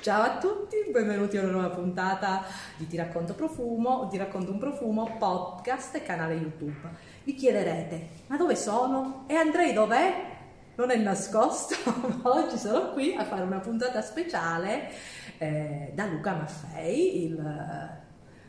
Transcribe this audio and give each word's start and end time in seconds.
Ciao 0.00 0.22
a 0.22 0.38
tutti, 0.38 0.76
benvenuti 0.90 1.36
a 1.36 1.42
una 1.42 1.50
nuova 1.50 1.70
puntata 1.70 2.44
di 2.76 2.86
Ti 2.86 2.96
racconto 2.96 3.34
profumo, 3.34 4.08
Ti 4.08 4.16
racconto 4.16 4.52
un 4.52 4.58
profumo, 4.58 5.16
podcast 5.18 5.94
e 5.96 6.02
canale 6.02 6.34
YouTube. 6.34 6.88
Vi 7.24 7.34
chiederete, 7.34 8.08
ma 8.28 8.36
dove 8.36 8.54
sono? 8.54 9.24
E 9.26 9.34
Andrei 9.34 9.72
dov'è? 9.72 10.32
Non 10.76 10.90
è 10.90 10.96
nascosto, 10.96 11.74
ma 12.22 12.30
oggi 12.30 12.56
sono 12.58 12.92
qui 12.92 13.14
a 13.14 13.24
fare 13.24 13.42
una 13.42 13.60
puntata 13.60 14.02
speciale 14.02 14.90
eh, 15.38 15.92
da 15.94 16.06
Luca 16.06 16.34
Maffei, 16.34 17.24
il 17.24 17.34
uh, 17.34 18.02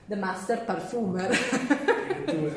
The 0.06 0.16
Master 0.16 0.66
Parfumer. 0.66 1.94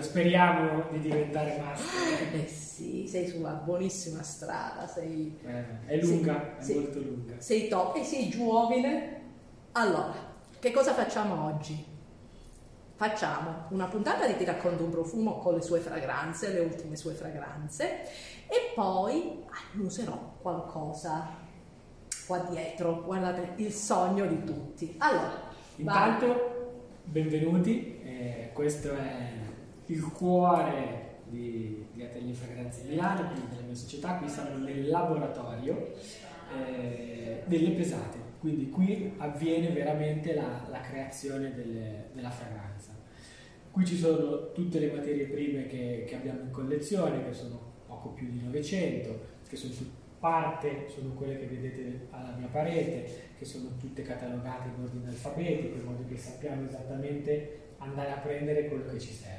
Speriamo 0.01 0.85
di 0.91 1.01
diventare 1.01 1.61
master. 1.61 2.35
Eh 2.35 2.47
sì, 2.47 3.07
sei 3.07 3.27
sulla 3.29 3.53
buonissima 3.53 4.23
strada, 4.23 4.87
sei... 4.87 5.39
Eh, 5.45 5.87
è 5.87 5.97
lunga, 6.01 6.55
sei, 6.59 6.77
è 6.77 6.79
molto 6.81 6.99
lunga. 7.01 7.35
Sei 7.39 7.69
top 7.69 7.97
e 7.97 8.05
sei 8.05 8.29
giovane. 8.29 9.21
Allora, 9.73 10.15
che 10.59 10.71
cosa 10.71 10.95
facciamo 10.95 11.47
oggi? 11.47 11.85
Facciamo 12.95 13.67
una 13.69 13.87
puntata 13.87 14.27
di 14.27 14.37
Ti 14.37 14.45
racconto 14.45 14.83
un 14.85 14.91
profumo 14.91 15.39
con 15.39 15.55
le 15.55 15.63
sue 15.63 15.79
fragranze, 15.79 16.53
le 16.53 16.61
ultime 16.61 16.97
sue 16.97 17.13
fragranze, 17.13 18.03
e 18.49 18.73
poi 18.75 19.45
annuserò 19.73 20.37
qualcosa 20.41 21.29
qua 22.27 22.39
dietro. 22.51 23.03
Guardate, 23.05 23.53
il 23.63 23.73
sogno 23.73 24.27
di 24.27 24.43
tutti. 24.45 24.95
Allora, 24.99 25.33
intanto, 25.77 26.27
vai. 26.27 26.37
benvenuti. 27.05 28.01
Eh, 28.03 28.51
questo 28.53 28.93
è 28.93 29.47
il 29.89 30.03
cuore 30.13 31.21
di, 31.25 31.87
di 31.93 32.03
Atelier 32.03 32.35
Fragranze 32.35 32.85
Milano, 32.87 33.31
quindi 33.31 33.49
della 33.49 33.67
mia 33.67 33.75
società, 33.75 34.17
qui 34.17 34.29
siamo 34.29 34.57
nel 34.57 34.89
laboratorio 34.89 35.93
eh, 36.55 37.43
delle 37.47 37.71
pesate, 37.71 38.19
quindi 38.41 38.71
qui 38.71 39.15
avviene 39.19 39.71
veramente 39.71 40.35
la, 40.35 40.67
la 40.71 40.81
creazione 40.81 41.55
delle, 41.55 42.11
della 42.13 42.31
fragranza. 42.31 42.97
Qui 43.71 43.87
ci 43.87 43.97
sono 43.97 44.53
tutte 44.53 44.79
le 44.79 44.93
materie 44.93 45.27
prime 45.27 45.67
che, 45.67 46.05
che, 46.07 46.17
abbiamo 46.17 46.41
in 46.41 46.51
collezione, 46.51 47.25
che 47.25 47.33
sono 47.33 47.61
poco 47.87 48.11
più 48.11 48.29
di 48.31 48.43
900, 48.43 49.21
che 49.49 49.57
sono 49.57 49.73
su 49.73 49.87
parte, 50.19 50.87
sono 50.89 51.13
quelle 51.15 51.39
che 51.39 51.47
vedete 51.47 52.09
alla 52.11 52.35
mia 52.37 52.49
parete, 52.49 53.35
che 53.39 53.45
sono 53.45 53.77
tutte 53.79 54.03
catalogate 54.03 54.69
in 54.69 54.83
ordine 54.83 55.09
alfabetico, 55.09 55.77
in 55.77 55.85
modo 55.85 56.05
che 56.09 56.17
sappiamo 56.17 56.67
esattamente 56.67 57.75
andare 57.79 58.11
a 58.11 58.17
prendere 58.17 58.69
quello 58.69 58.91
che 58.91 58.99
ci 58.99 59.13
serve. 59.13 59.38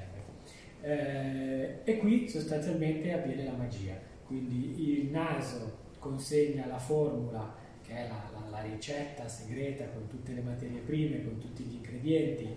Eh, 0.90 1.82
e 1.84 1.98
qui 1.98 2.28
sostanzialmente 2.28 3.14
avviene 3.14 3.44
la 3.44 3.52
magia, 3.52 3.94
quindi 4.26 5.00
il 5.00 5.12
naso 5.12 5.78
consegna 6.00 6.66
la 6.66 6.80
formula 6.80 7.54
che 7.84 7.94
è 7.94 8.08
la, 8.08 8.32
la, 8.34 8.50
la 8.50 8.62
ricetta 8.62 9.28
segreta 9.28 9.86
con 9.90 10.08
tutte 10.08 10.32
le 10.32 10.42
materie 10.42 10.80
prime, 10.80 11.24
con 11.24 11.38
tutti 11.38 11.62
gli 11.62 11.76
ingredienti 11.76 12.48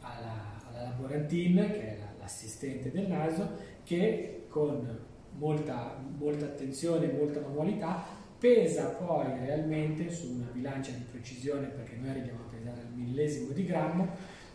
alla, 0.00 0.60
alla 0.68 0.82
laborantine 0.82 1.70
che 1.70 1.94
è 1.94 1.98
la, 1.98 2.12
l'assistente 2.18 2.90
del 2.90 3.06
naso 3.06 3.50
che 3.84 4.46
con 4.48 4.98
molta, 5.38 5.96
molta 6.18 6.46
attenzione, 6.46 7.12
molta 7.12 7.38
manualità 7.38 8.02
pesa 8.36 8.88
poi 8.88 9.26
realmente 9.38 10.10
su 10.10 10.32
una 10.32 10.50
bilancia 10.52 10.90
di 10.90 11.04
precisione 11.08 11.68
perché 11.68 11.94
noi 12.00 12.10
arriviamo 12.10 12.40
a 12.40 12.52
pesare 12.52 12.80
al 12.80 12.92
millesimo 12.92 13.52
di 13.52 13.64
grammo 13.64 14.08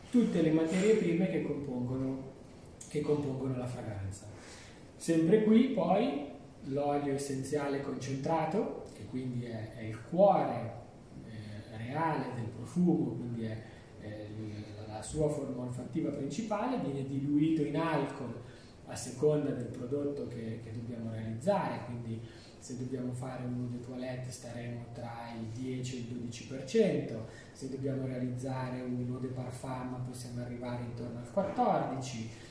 tutte 0.09 0.41
le 0.41 0.51
materie 0.51 0.95
prime 0.95 1.29
che 1.29 1.43
compongono 1.43 2.30
che 2.91 2.99
compongono 2.99 3.55
la 3.55 3.65
fragranza. 3.65 4.27
Sempre 4.97 5.43
qui 5.43 5.69
poi 5.69 6.29
l'olio 6.65 7.13
essenziale 7.13 7.81
concentrato, 7.81 8.83
che 8.93 9.05
quindi 9.05 9.45
è, 9.45 9.75
è 9.75 9.83
il 9.83 9.99
cuore 10.09 10.73
eh, 11.25 11.77
reale 11.77 12.33
del 12.35 12.49
profumo, 12.49 13.13
quindi 13.13 13.45
è 13.45 13.63
eh, 14.01 14.27
la 14.87 15.01
sua 15.01 15.29
forma 15.29 15.63
olfattiva 15.63 16.09
principale, 16.11 16.79
viene 16.79 17.07
diluito 17.07 17.63
in 17.63 17.77
alcol 17.77 18.39
a 18.87 18.95
seconda 18.95 19.51
del 19.51 19.67
prodotto 19.67 20.27
che, 20.27 20.59
che 20.61 20.73
dobbiamo 20.73 21.11
realizzare, 21.11 21.85
quindi 21.85 22.19
se 22.59 22.77
dobbiamo 22.77 23.13
fare 23.13 23.43
un 23.45 23.55
eau 23.55 23.69
de 23.69 23.79
toilette 23.79 24.29
staremo 24.29 24.87
tra 24.93 25.29
il 25.39 25.47
10 25.47 25.95
e 25.95 25.99
il 25.99 26.27
12%, 26.27 27.19
se 27.53 27.69
dobbiamo 27.69 28.05
realizzare 28.05 28.81
un 28.81 28.99
eau 29.07 29.17
de 29.17 29.27
parfum 29.27 30.03
possiamo 30.05 30.41
arrivare 30.41 30.83
intorno 30.83 31.19
al 31.19 31.31
14%, 31.33 32.49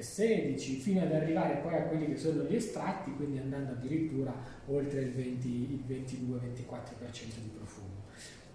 16 0.00 0.76
eh, 0.76 0.80
fino 0.80 1.02
ad 1.02 1.12
arrivare 1.12 1.56
poi 1.56 1.74
a 1.74 1.82
quelli 1.82 2.06
che 2.06 2.16
sono 2.16 2.44
gli 2.44 2.54
estratti, 2.54 3.12
quindi 3.14 3.38
andando 3.38 3.72
addirittura 3.72 4.34
oltre 4.66 5.00
il, 5.00 5.12
20, 5.12 5.48
il 5.48 5.82
22-24% 5.86 7.40
di 7.42 7.50
profumo. 7.56 7.88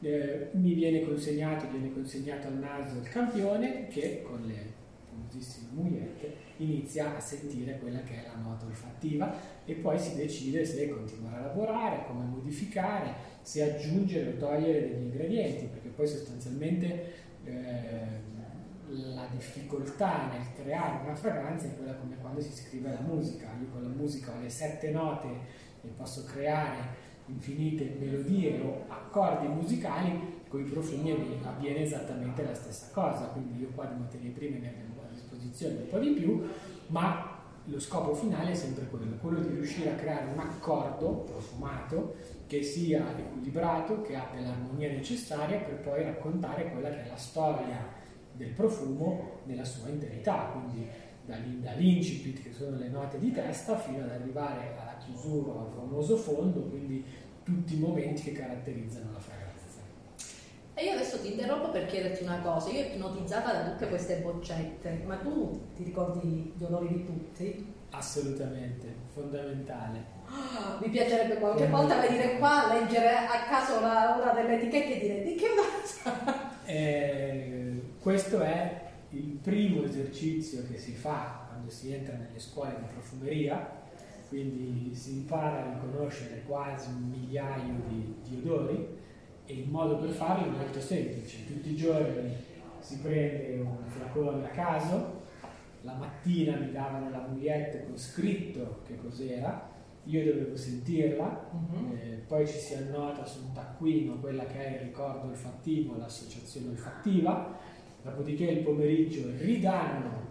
Eh, 0.01 0.49
mi 0.53 0.73
viene 0.73 1.03
consegnato, 1.03 1.67
viene 1.69 1.91
consegnato 1.93 2.47
al 2.47 2.57
naso 2.57 2.99
il 2.99 3.09
campione 3.09 3.88
che 3.88 4.21
con 4.23 4.41
le 4.45 4.83
famosissime 5.09 5.69
mugliette 5.71 6.33
inizia 6.57 7.16
a 7.16 7.19
sentire 7.19 7.79
quella 7.79 8.01
che 8.01 8.23
è 8.23 8.27
la 8.27 8.41
nota 8.41 8.66
olfattiva 8.66 9.33
e 9.66 9.73
poi 9.75 9.97
si 9.97 10.16
decide 10.16 10.66
se 10.66 10.89
continuare 10.89 11.37
a 11.37 11.45
lavorare, 11.47 12.05
come 12.07 12.25
modificare, 12.25 13.13
se 13.41 13.63
aggiungere 13.63 14.31
o 14.31 14.37
togliere 14.37 14.89
degli 14.89 15.03
ingredienti, 15.03 15.66
perché 15.66 15.89
poi 15.89 16.07
sostanzialmente 16.07 17.13
eh, 17.45 18.33
la 18.90 19.28
difficoltà 19.31 20.28
nel 20.28 20.53
creare 20.53 21.03
una 21.03 21.16
fragranza 21.16 21.68
è 21.68 21.75
quella 21.75 21.96
come 21.96 22.18
quando 22.18 22.41
si 22.41 22.51
scrive 22.53 22.91
la 22.91 23.00
musica. 23.00 23.47
Io 23.59 23.68
con 23.72 23.81
la 23.81 23.90
musica 23.90 24.31
ho 24.34 24.41
le 24.41 24.50
sette 24.50 24.91
note 24.91 25.28
e 25.81 25.88
posso 25.96 26.23
creare 26.25 27.03
infinite 27.28 27.96
melodie 28.00 28.59
o 28.62 28.85
accordi 28.88 29.47
musicali, 29.47 30.44
con 30.47 30.59
i 30.62 30.69
profumi 30.69 31.40
avviene 31.44 31.81
esattamente 31.81 32.44
la 32.44 32.53
stessa 32.53 32.90
cosa. 32.94 33.25
Quindi 33.28 33.59
io 33.59 33.69
qua 33.73 33.85
di 33.85 34.00
materie 34.00 34.29
prime 34.31 34.59
ne 34.59 34.69
abbiamo 34.69 35.02
a 35.02 35.12
disposizione 35.12 35.81
un 35.81 35.88
po' 35.90 36.00
di 36.00 36.12
più, 36.12 36.47
ma 36.88 37.34
lo 37.67 37.79
scopo 37.79 38.13
finale 38.13 38.52
è 38.52 38.56
sempre 38.56 38.88
quello, 38.88 39.16
quello 39.19 39.40
di 39.40 39.56
riuscire 39.56 39.91
a 39.91 39.96
creare 39.96 40.28
un 40.31 40.40
accordo 40.40 41.23
profumato 41.23 42.16
che 42.46 42.62
sia 42.62 43.03
equilibrato, 43.17 44.02
che 44.03 44.16
abbia 44.16 44.41
l'armonia 44.41 44.91
necessaria 44.91 45.57
per 45.57 45.79
poi 45.79 46.03
raccontare 46.03 46.69
quella 46.72 46.90
che 46.90 47.06
è 47.06 47.07
la 47.07 47.17
storia 47.17 48.03
del 48.35 48.51
profumo 48.51 49.40
nella 49.46 49.63
sua 49.63 49.90
interità, 49.90 50.51
quindi 50.51 50.88
dall'incipit 51.25 52.44
che 52.44 52.51
sono 52.51 52.78
le 52.78 52.90
note 52.90 53.18
di 53.19 53.31
testa 53.31 53.78
fino 53.78 54.03
ad 54.03 54.12
arrivare 54.12 54.75
alla 54.79 54.96
chiusura, 54.97 55.59
al 55.59 55.72
famoso 55.73 56.18
fondo, 56.18 56.62
quindi 56.62 57.03
tutti 57.44 57.75
i 57.75 57.79
momenti 57.79 58.23
che 58.23 58.31
caratterizzano 58.34 59.12
la 59.12 59.19
fragranza. 59.19 59.44
E 60.78 60.84
io 60.84 60.91
adesso 60.91 61.22
ti 61.22 61.31
interrompo 61.31 61.69
per 61.69 61.85
chiederti 61.85 62.23
una 62.23 62.41
cosa, 62.41 62.69
io 62.69 62.81
ipnotizzata 62.81 63.53
da 63.53 63.69
tutte 63.72 63.88
queste 63.88 64.18
boccette, 64.18 65.03
ma 65.06 65.16
tu 65.16 65.67
ti 65.73 65.85
ricordi 65.85 66.53
gli 66.53 66.63
odori 66.63 66.90
di 66.90 67.06
tutti? 67.06 67.73
Assolutamente, 67.91 68.94
fondamentale. 69.13 70.03
Oh, 70.28 70.79
mi 70.81 70.90
piacerebbe 70.90 71.38
qualche 71.38 71.67
volta 71.67 72.02
venire 72.02 72.38
qua 72.38 72.69
a 72.69 72.73
leggere 72.73 73.16
a 73.16 73.46
caso 73.47 73.78
una, 73.78 74.34
delle 74.34 74.57
etichette 74.57 74.96
e 74.96 75.00
dire 75.00 75.23
di 75.23 75.35
che 75.35 75.47
cosa? 75.56 76.53
Eh, 76.66 77.75
questo 78.05 78.39
è 78.39 78.81
il 79.09 79.39
primo 79.41 79.81
esercizio 79.81 80.61
che 80.69 80.77
si 80.77 80.91
fa 80.91 81.47
quando 81.47 81.71
si 81.71 81.91
entra 81.91 82.16
nelle 82.16 82.38
scuole 82.38 82.75
di 82.79 82.85
profumeria, 82.93 83.67
quindi 84.29 84.93
si 84.93 85.13
impara 85.13 85.63
a 85.66 85.73
riconoscere 85.73 86.43
quasi 86.45 86.89
un 86.89 87.09
migliaio 87.09 87.73
di, 87.88 88.16
di 88.21 88.41
odori 88.43 88.88
e 89.47 89.53
il 89.55 89.67
modo 89.67 89.97
per 89.97 90.11
farlo 90.11 90.45
è 90.45 90.55
molto 90.55 90.79
semplice. 90.79 91.47
Tutti 91.47 91.71
i 91.71 91.75
giorni 91.75 92.31
si 92.77 92.99
prende 92.99 93.61
un 93.61 93.77
flacone 93.88 94.45
a 94.45 94.49
caso, 94.49 95.23
la 95.81 95.95
mattina 95.95 96.57
mi 96.57 96.72
davano 96.72 97.09
la 97.09 97.25
moglietta 97.27 97.85
con 97.85 97.97
scritto 97.97 98.81
che 98.85 98.97
cos'era, 98.97 99.67
io 100.03 100.23
dovevo 100.23 100.55
sentirla, 100.55 101.49
uh-huh. 101.51 101.95
eh, 101.95 102.22
poi 102.27 102.45
ci 102.45 102.59
si 102.59 102.75
annota 102.75 103.25
su 103.25 103.45
un 103.45 103.53
taccuino 103.53 104.19
quella 104.19 104.46
che 104.46 104.63
è 104.63 104.73
il 104.75 104.90
ricordo 104.90 105.29
olfattivo, 105.29 105.97
l'associazione 105.97 106.67
olfattiva, 106.67 107.73
dopodiché 108.05 108.46
il 108.46 108.59
pomeriggio 108.59 109.31
ridanno 109.37 110.23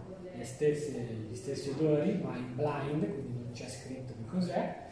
stesse, 0.45 1.07
gli 1.29 1.35
stessi 1.35 1.71
odori, 1.71 2.19
ma 2.23 2.37
in 2.37 2.55
blind, 2.55 2.99
quindi 2.99 3.33
non 3.33 3.51
c'è 3.51 3.67
scritto 3.67 4.13
che 4.13 4.29
cos'è, 4.29 4.83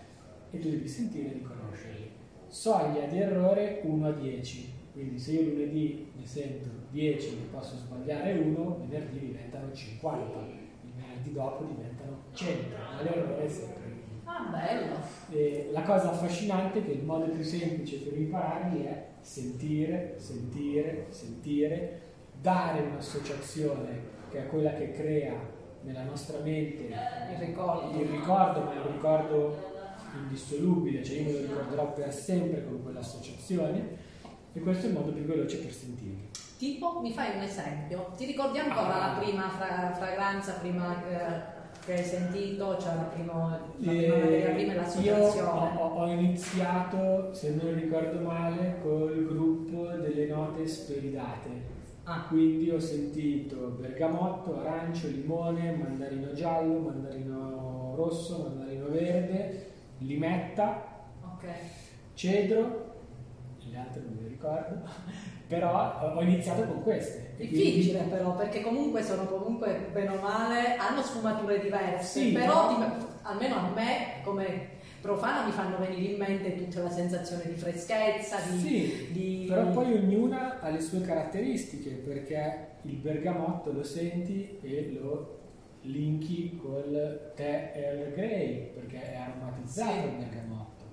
e 0.51 0.59
tu 0.59 0.69
devi 0.69 0.88
sentire 0.88 1.30
e 1.30 1.33
riconoscerli. 1.33 2.12
Soglia 2.47 3.06
di 3.06 3.19
errore 3.19 3.80
1 3.83 4.07
a 4.07 4.12
10, 4.12 4.74
quindi 4.91 5.18
se 5.18 5.31
io 5.31 5.44
lunedì 5.44 6.12
ne 6.15 6.25
sento 6.25 6.69
10 6.91 7.27
e 7.27 7.47
posso 7.51 7.77
sbagliare 7.77 8.33
1, 8.33 8.86
venerdì 8.88 9.19
diventano 9.19 9.71
50, 9.71 10.39
il 10.83 10.91
venerdì 10.95 11.31
dopo 11.31 11.63
diventano 11.63 12.24
100, 12.33 12.75
ma 12.75 13.01
l'errore 13.01 13.45
è 13.45 13.50
sempre 13.50 13.91
Ah, 14.25 14.50
bello. 14.50 14.95
E 15.31 15.69
la 15.71 15.81
cosa 15.81 16.12
affascinante 16.12 16.79
è 16.79 16.86
che 16.86 16.91
il 16.91 17.03
modo 17.03 17.25
più 17.25 17.44
semplice 17.44 17.97
per 17.97 18.18
impararli 18.18 18.83
è 18.86 19.07
sentire, 19.19 20.15
sentire, 20.18 21.07
sentire, 21.09 22.02
dare 22.44 22.81
un'associazione 22.81 24.12
che 24.30 24.40
è 24.40 24.48
quella 24.48 24.74
che 24.74 24.92
crea 24.92 25.34
nella 25.84 26.04
nostra 26.04 26.40
mente 26.40 26.84
il 26.84 27.38
ricordo, 27.40 27.98
il 28.01 28.07
ricordo 28.10 28.60
ma 28.62 28.74
è 28.74 28.78
un 28.86 28.92
ricordo 28.92 29.72
indissolubile, 30.16 31.04
cioè 31.04 31.18
io 31.19 31.24
me 31.24 31.31
lo 31.31 31.40
ricorderò 31.48 31.94
per 31.94 32.13
sempre 32.13 32.66
con 32.66 32.84
quell'associazione 32.84 34.12
e 34.51 34.60
questo 34.60 34.86
è 34.86 34.90
il 34.90 34.95
modo 34.95 35.12
più 35.12 35.24
veloce 35.24 35.57
per 35.60 35.72
sentirli. 35.72 36.30
Tipo, 36.57 37.00
mi 37.01 37.12
fai 37.13 37.36
un 37.38 37.42
esempio? 37.44 38.12
Ti 38.18 38.25
ricordi 38.25 38.60
ancora 38.60 38.94
Ah. 39.04 39.07
la 39.13 39.19
prima 39.19 39.50
fra- 39.50 39.94
fragranza 39.94 40.54
prima 40.60 41.01
che, 41.01 41.86
che 41.86 41.94
hai 41.98 42.04
sentito? 42.06 42.78
Cioè 42.78 42.96
la 42.96 43.01
prima, 43.04 43.50
la 43.50 43.57
prima 43.78 43.92
Eh, 43.92 44.07
materia 44.07 44.50
prima 44.51 44.72
e 44.72 44.75
io 44.75 44.81
l'associazione? 44.81 45.78
ho, 45.78 45.88
ho 45.96 46.07
iniziato, 46.07 47.34
se 47.34 47.56
non 47.56 47.74
ricordo 47.74 48.19
male, 48.19 48.80
col 48.81 49.25
gruppo 49.28 49.88
delle 49.88 50.28
note 50.28 50.68
speridate. 50.68 51.81
Ah, 52.05 52.25
Quindi 52.27 52.69
ho 52.69 52.79
sentito 52.79 53.77
bergamotto, 53.79 54.59
arancio, 54.59 55.07
limone, 55.07 55.71
mandarino 55.71 56.33
giallo, 56.33 56.79
mandarino 56.79 57.94
rosso, 57.95 58.44
mandarino 58.44 58.88
verde, 58.89 59.71
limetta, 60.00 60.83
ok. 61.23 61.47
cedro, 62.13 62.91
le 63.69 63.77
altre 63.77 64.01
non 64.01 64.17
mi 64.21 64.27
ricordo, 64.27 64.81
però 65.47 66.13
ho 66.15 66.21
iniziato 66.21 66.63
con 66.65 66.83
queste. 66.83 67.35
E 67.38 67.47
quindi- 67.47 67.71
Difficile 67.71 68.01
però, 68.09 68.35
perché 68.35 68.61
comunque 68.61 69.01
sono 69.01 69.25
comunque 69.25 69.88
bene 69.94 70.09
o 70.17 70.21
male, 70.21 70.75
hanno 70.75 71.01
sfumature 71.01 71.61
diverse, 71.61 72.19
Sì, 72.19 72.31
però 72.33 72.67
ti- 72.75 73.05
almeno 73.21 73.55
a 73.55 73.69
me 73.73 74.21
come 74.25 74.73
profana 75.03 75.45
mi 75.45 75.51
fanno 75.51 75.77
venire 75.77 76.13
in 76.13 76.17
mente 76.17 76.55
tutta 76.55 76.81
la 76.81 76.89
sensazione 76.89 77.44
di 77.47 77.55
freschezza, 77.55 78.38
di... 78.50 78.57
Sì, 78.57 79.07
di- 79.11 79.45
però 79.50 79.69
poi 79.71 79.94
ognuna 79.95 80.61
ha 80.61 80.69
le 80.69 80.79
sue 80.79 81.01
caratteristiche 81.01 81.89
perché 81.91 82.67
il 82.83 82.95
bergamotto 82.95 83.73
lo 83.73 83.83
senti 83.83 84.57
e 84.61 84.97
lo 84.97 85.39
linki 85.81 86.55
col 86.55 87.33
tè 87.35 87.73
Earl 87.75 88.13
Grey 88.13 88.71
perché 88.73 89.11
è 89.11 89.15
aromatizzato 89.17 89.91
Sì. 89.91 89.97
il 90.07 90.13
bergamotto. 90.15 90.83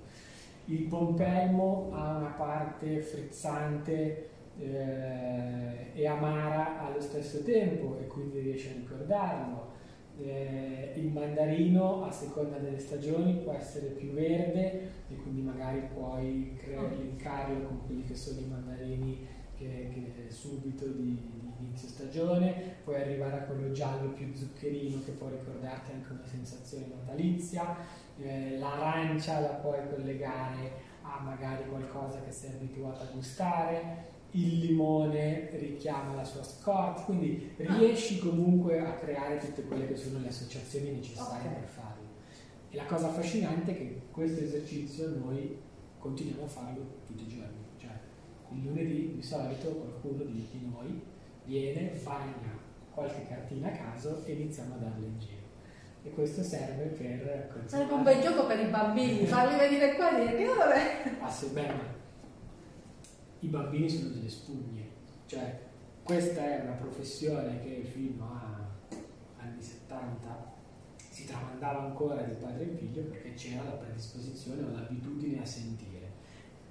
Il 0.64 0.82
pompelmo 0.88 1.90
ha 1.92 2.16
una 2.16 2.34
parte 2.36 3.00
frizzante 3.02 4.28
eh, 4.58 5.90
e 5.94 6.06
amara 6.08 6.80
allo 6.80 7.00
stesso 7.00 7.42
tempo 7.44 7.96
e 8.00 8.06
quindi 8.08 8.40
riesci 8.40 8.68
a 8.70 8.72
ricordarlo. 8.74 9.69
Eh, 10.18 10.92
il 10.96 11.12
mandarino 11.12 12.04
a 12.04 12.10
seconda 12.10 12.58
delle 12.58 12.78
stagioni 12.78 13.40
può 13.42 13.52
essere 13.52 13.86
più 13.86 14.12
verde 14.12 14.90
e 15.08 15.16
quindi 15.16 15.40
magari 15.40 15.88
puoi 15.94 16.56
creare 16.62 16.96
linkarlo 16.96 17.66
con 17.66 17.86
quelli 17.86 18.04
che 18.04 18.14
sono 18.14 18.40
i 18.40 18.44
mandarini 18.44 19.26
che, 19.56 19.90
che 19.92 20.30
subito 20.30 20.86
di, 20.86 21.16
di 21.32 21.50
inizio 21.60 21.88
stagione, 21.88 22.76
puoi 22.84 23.00
arrivare 23.00 23.38
a 23.38 23.42
quello 23.42 23.70
giallo 23.72 24.10
più 24.10 24.32
zuccherino 24.34 25.02
che 25.04 25.12
può 25.12 25.28
ricordarti 25.28 25.92
anche 25.92 26.12
una 26.12 26.26
sensazione 26.26 26.86
natalizia, 26.94 27.76
eh, 28.18 28.58
l'arancia 28.58 29.40
la 29.40 29.54
puoi 29.54 29.78
collegare 29.88 30.88
a 31.02 31.20
magari 31.20 31.68
qualcosa 31.68 32.22
che 32.22 32.30
sei 32.30 32.52
abituato 32.52 33.02
a 33.02 33.08
gustare, 33.12 34.09
il 34.32 34.58
limone 34.58 35.48
richiama 35.52 36.14
la 36.14 36.24
sua 36.24 36.42
scorza, 36.42 37.04
quindi 37.04 37.52
riesci 37.56 38.18
comunque 38.18 38.78
a 38.78 38.92
creare 38.92 39.38
tutte 39.38 39.62
quelle 39.64 39.86
che 39.88 39.96
sono 39.96 40.20
le 40.20 40.28
associazioni 40.28 40.90
necessarie 40.92 41.48
Ok. 41.48 41.54
per 41.54 41.68
farlo. 41.68 42.08
E 42.70 42.76
la 42.76 42.84
cosa 42.84 43.08
affascinante 43.08 43.72
è 43.72 43.76
che 43.76 44.00
questo 44.10 44.42
esercizio 44.44 45.08
noi 45.16 45.58
continuiamo 45.98 46.44
a 46.44 46.48
farlo 46.48 46.86
tutti 47.06 47.24
i 47.24 47.28
giorni. 47.28 47.58
Cioè, 47.78 47.90
il 48.52 48.62
lunedì 48.62 49.14
di 49.14 49.22
solito 49.22 49.68
qualcuno 49.70 50.22
di, 50.24 50.46
di 50.50 50.70
noi 50.72 51.02
viene, 51.44 51.98
bagna 52.02 52.58
qualche 52.92 53.26
cartina 53.28 53.68
a 53.68 53.72
caso 53.72 54.24
e 54.24 54.32
iniziamo 54.32 54.74
a 54.74 54.78
darle 54.78 55.06
in 55.06 55.18
giro. 55.18 55.38
E 56.02 56.10
questo 56.10 56.42
serve 56.42 56.84
per 56.84 57.62
Sarebbe 57.66 57.92
un 57.92 58.02
bel 58.02 58.22
gioco 58.22 58.46
per 58.46 58.60
i 58.60 58.70
bambini, 58.70 59.26
farli 59.26 59.58
venire 59.58 59.94
qua 59.96 60.16
e 60.16 60.20
dire 60.20 60.36
che 60.36 60.48
ora. 60.48 60.74
Ah 61.20 61.30
sì, 61.30 61.50
ma 61.52 61.98
i 63.40 63.46
bambini 63.48 63.88
sono 63.88 64.10
delle 64.10 64.28
spugne, 64.28 64.88
cioè 65.26 65.68
questa 66.02 66.42
è 66.44 66.62
una 66.62 66.72
professione 66.72 67.60
che 67.60 67.82
fino 67.82 68.24
a 68.24 68.68
anni 69.38 69.62
70 69.62 70.58
si 71.10 71.24
tramandava 71.24 71.84
ancora 71.84 72.22
di 72.22 72.34
padre 72.34 72.64
in 72.64 72.76
figlio 72.76 73.02
perché 73.02 73.32
c'era 73.34 73.64
la 73.64 73.70
predisposizione 73.72 74.62
o 74.62 74.70
l'abitudine 74.70 75.40
a 75.40 75.44
sentire. 75.44 75.88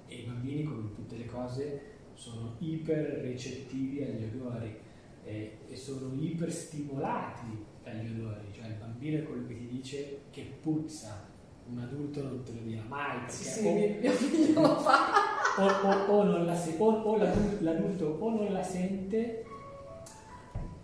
E 0.06 0.16
i 0.16 0.26
bambini 0.26 0.64
come 0.64 0.82
in 0.82 0.94
tutte 0.94 1.16
le 1.16 1.26
cose 1.26 1.82
sono 2.14 2.54
iper 2.58 3.20
recettivi 3.22 4.02
agli 4.02 4.24
odori 4.34 4.76
e, 5.24 5.58
e 5.68 5.76
sono 5.76 6.12
iper 6.20 6.52
stimolati 6.52 7.64
dagli 7.82 8.20
odori, 8.20 8.52
cioè 8.52 8.66
il 8.66 8.74
bambino 8.74 9.18
è 9.18 9.22
quello 9.22 9.46
che 9.46 9.56
ti 9.56 9.66
dice 9.66 10.20
che 10.30 10.58
puzza, 10.60 11.28
un 11.68 11.78
adulto 11.78 12.22
non 12.22 12.42
te 12.42 12.52
lo 12.52 12.60
dirà 12.60 12.82
mai 12.82 13.28
Sì, 13.28 13.44
sì, 13.44 13.96
mio 14.00 14.12
figlio 14.12 14.60
lo 14.60 14.78
fa. 14.80 15.38
O, 15.58 15.62
o- 15.62 16.18
o 16.18 16.22
non 16.24 16.46
la 16.46 16.58
o- 16.78 16.84
o 17.02 17.16
l'adu- 17.16 17.60
l'adulto 17.60 18.16
o 18.18 18.30
non 18.30 18.52
la 18.52 18.62
sente 18.62 19.44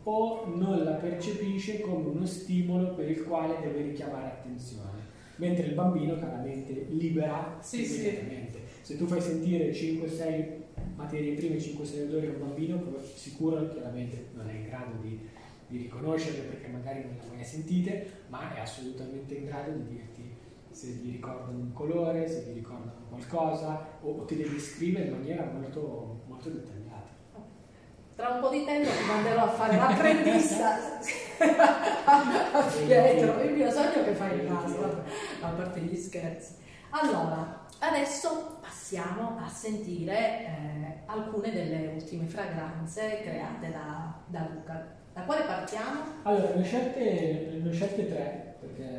o 0.05 0.45
non 0.55 0.85
la 0.85 0.93
percepisce 0.93 1.81
come 1.81 2.07
uno 2.09 2.27
stimolo 2.27 2.95
per 2.95 3.11
il 3.11 3.25
quale 3.25 3.57
deve 3.61 3.83
richiamare 3.83 4.27
attenzione, 4.27 5.01
mentre 5.37 5.67
il 5.67 5.75
bambino 5.75 6.17
chiaramente 6.17 6.87
libera 6.91 7.59
Sì, 7.61 7.85
sì. 7.85 8.01
immediatamente. 8.03 8.61
Se 8.83 8.97
tu 8.97 9.07
fai 9.07 9.21
sentire 9.21 9.73
5-6 9.73 10.45
materie 10.95 11.35
prime, 11.35 11.57
5-6 11.57 12.09
odori 12.09 12.27
a 12.27 12.31
un 12.31 12.39
bambino, 12.39 12.81
sicuro 13.15 13.69
chiaramente 13.69 14.27
non 14.35 14.49
è 14.49 14.53
in 14.53 14.67
grado 14.69 14.93
di, 15.03 15.19
di 15.67 15.77
riconoscerle 15.79 16.41
perché 16.43 16.69
magari 16.69 17.01
non 17.01 17.15
le 17.17 17.29
ha 17.29 17.35
mai 17.35 17.45
sentite, 17.45 18.07
ma 18.29 18.55
è 18.55 18.61
assolutamente 18.61 19.35
in 19.35 19.47
grado 19.47 19.73
di 19.73 19.89
dirti 19.89 20.16
se 20.77 20.89
gli 20.89 21.13
ricordano 21.13 21.59
un 21.59 21.73
colore, 21.73 22.29
se 22.29 22.43
gli 22.43 22.57
ricordano 22.57 23.07
qualcosa, 23.09 23.99
o, 24.03 24.11
o 24.11 24.25
te 24.27 24.35
le 24.35 24.51
descrive 24.51 25.01
in 25.01 25.13
maniera 25.13 25.51
molto, 25.51 26.25
molto 26.27 26.51
dettagliata. 26.51 27.15
Tra 28.15 28.29
un 28.29 28.41
po' 28.41 28.51
di 28.51 28.63
tempo 28.67 28.91
ti 28.91 29.07
manderò 29.07 29.45
a 29.45 29.49
fare 29.49 29.77
l'apprendista 29.77 30.77
a 32.53 32.63
Pietro, 32.85 33.41
il 33.43 33.53
mio 33.53 33.71
sogno 33.71 33.93
è 33.93 34.05
che 34.05 34.15
fai 34.15 34.39
il 34.39 34.47
vabbè, 34.47 35.03
a 35.41 35.49
parte 35.49 35.81
gli 35.81 35.97
scherzi. 35.97 36.57
Allora, 36.91 37.67
adesso 37.79 38.59
passiamo 38.61 39.39
a 39.39 39.49
sentire 39.49 40.41
eh, 40.45 41.03
alcune 41.07 41.53
delle 41.53 41.87
ultime 41.87 42.27
fragranze 42.27 43.21
create 43.23 43.71
da, 43.71 44.15
da 44.27 44.47
Luca. 44.53 44.95
Da 45.15 45.23
quale 45.23 45.45
partiamo? 45.45 46.03
Allora, 46.25 46.55
ne 46.55 46.61
ho 46.61 46.65
scelte, 46.65 47.63
scelte 47.73 48.09
tre, 48.09 48.57
perché 48.61 48.99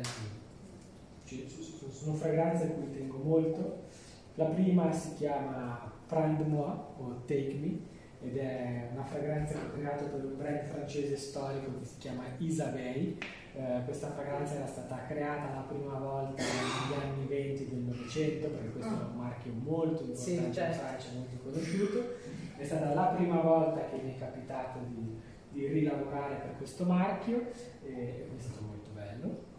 sono 1.90 2.14
fragranze 2.14 2.64
a 2.64 2.68
cui 2.68 2.90
tengo 2.90 3.18
molto. 3.18 3.86
La 4.34 4.46
prima 4.46 4.92
si 4.92 5.14
chiama 5.14 5.90
Prendre 6.06 6.46
Moi 6.46 6.70
o 6.98 7.22
Take 7.26 7.58
Me 7.60 7.96
ed 8.20 8.36
è 8.36 8.88
una 8.92 9.04
fragranza 9.04 9.54
che 9.54 9.66
ho 9.66 9.72
creato 9.72 10.04
per 10.06 10.24
un 10.24 10.36
brand 10.36 10.64
francese 10.64 11.16
storico 11.16 11.78
che 11.78 11.84
si 11.84 11.96
chiama 11.98 12.24
Isabelle. 12.38 13.16
Eh, 13.54 13.82
questa 13.84 14.10
fragranza 14.10 14.54
era 14.54 14.66
stata 14.66 15.04
creata 15.06 15.54
la 15.54 15.60
prima 15.62 15.98
volta 15.98 16.42
negli 16.42 17.00
anni 17.00 17.26
20 17.26 17.68
del 17.68 17.78
Novecento, 17.80 18.48
perché 18.48 18.70
questo 18.70 18.92
è 18.92 19.04
un 19.10 19.16
marchio 19.16 19.52
molto 19.52 20.02
importante 20.02 20.16
Sì, 20.16 20.52
certo. 20.52 20.72
in 20.72 20.78
Francia, 20.78 21.08
molto 21.14 21.36
conosciuto. 21.42 22.14
È 22.56 22.64
stata 22.64 22.94
la 22.94 23.06
prima 23.16 23.40
volta 23.40 23.84
che 23.88 24.00
mi 24.02 24.14
è 24.14 24.18
capitato 24.18 24.78
di, 24.88 25.20
di 25.50 25.66
rilavorare 25.66 26.36
per 26.36 26.56
questo 26.56 26.84
marchio 26.84 27.50
e 27.84 28.26
è 28.36 28.40
stato 28.40 28.62
molto 28.62 28.90
bello. 28.92 29.56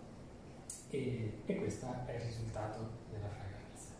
E, 0.91 1.41
e 1.45 1.55
questo 1.55 1.85
è 2.05 2.13
il 2.13 2.21
risultato 2.21 2.89
della 3.11 3.27
fragranza. 3.27 3.93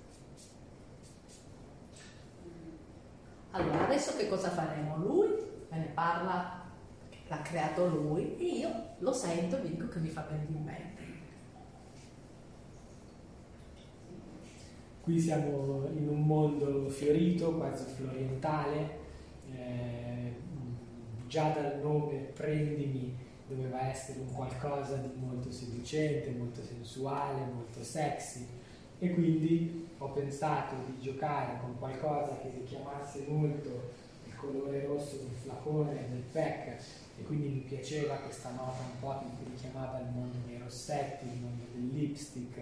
Allora, 3.51 3.85
adesso 3.85 4.15
che 4.17 4.27
cosa 4.27 4.49
faremo? 4.49 4.97
Lui 4.97 5.27
me 5.69 5.77
ne 5.77 5.91
parla, 5.93 6.67
l'ha 7.27 7.41
creato 7.41 7.87
lui, 7.87 8.37
e 8.37 8.43
io 8.43 8.69
lo 8.99 9.13
sento 9.13 9.57
e 9.57 9.61
vi 9.61 9.69
dico 9.69 9.87
che 9.87 9.99
mi 9.99 10.09
fa 10.09 10.25
venire 10.29 10.51
in 10.51 10.63
mente. 10.63 11.03
Qui 15.03 15.19
siamo 15.19 15.87
in 15.95 16.07
un 16.07 16.25
mondo 16.25 16.89
fiorito, 16.89 17.55
quasi 17.55 17.85
florientale, 17.85 18.97
eh, 19.51 20.33
già 21.27 21.49
dal 21.49 21.79
nome 21.81 22.17
Prendimi 22.33 23.15
doveva 23.49 23.89
essere 23.89 24.19
un 24.19 24.31
qualcosa 24.31 24.95
di 24.97 25.09
molto 25.15 25.51
seducente, 25.51 26.29
molto 26.29 26.61
sensuale, 26.63 27.45
molto 27.51 27.83
sexy. 27.83 28.45
E 28.99 29.13
quindi 29.13 29.87
ho 29.97 30.11
pensato 30.11 30.75
di 30.85 31.01
giocare 31.01 31.59
con 31.59 31.77
qualcosa 31.79 32.37
che 32.41 32.51
richiamasse 32.53 33.25
molto 33.27 33.91
il 34.25 34.35
colore 34.35 34.85
rosso 34.85 35.17
del 35.17 35.35
flacone 35.41 35.91
e 35.91 36.09
del 36.09 36.23
pack 36.31 36.83
e 37.17 37.23
quindi 37.23 37.47
mi 37.47 37.59
piaceva 37.61 38.15
questa 38.15 38.51
nota 38.51 38.81
un 38.81 38.99
po' 38.99 39.19
che 39.19 39.49
richiamava 39.49 39.99
il 39.99 40.07
mondo 40.13 40.37
dei 40.45 40.57
rossetti, 40.57 41.25
il 41.25 41.41
mondo 41.41 41.65
del 41.73 41.87
lipstick, 41.87 42.61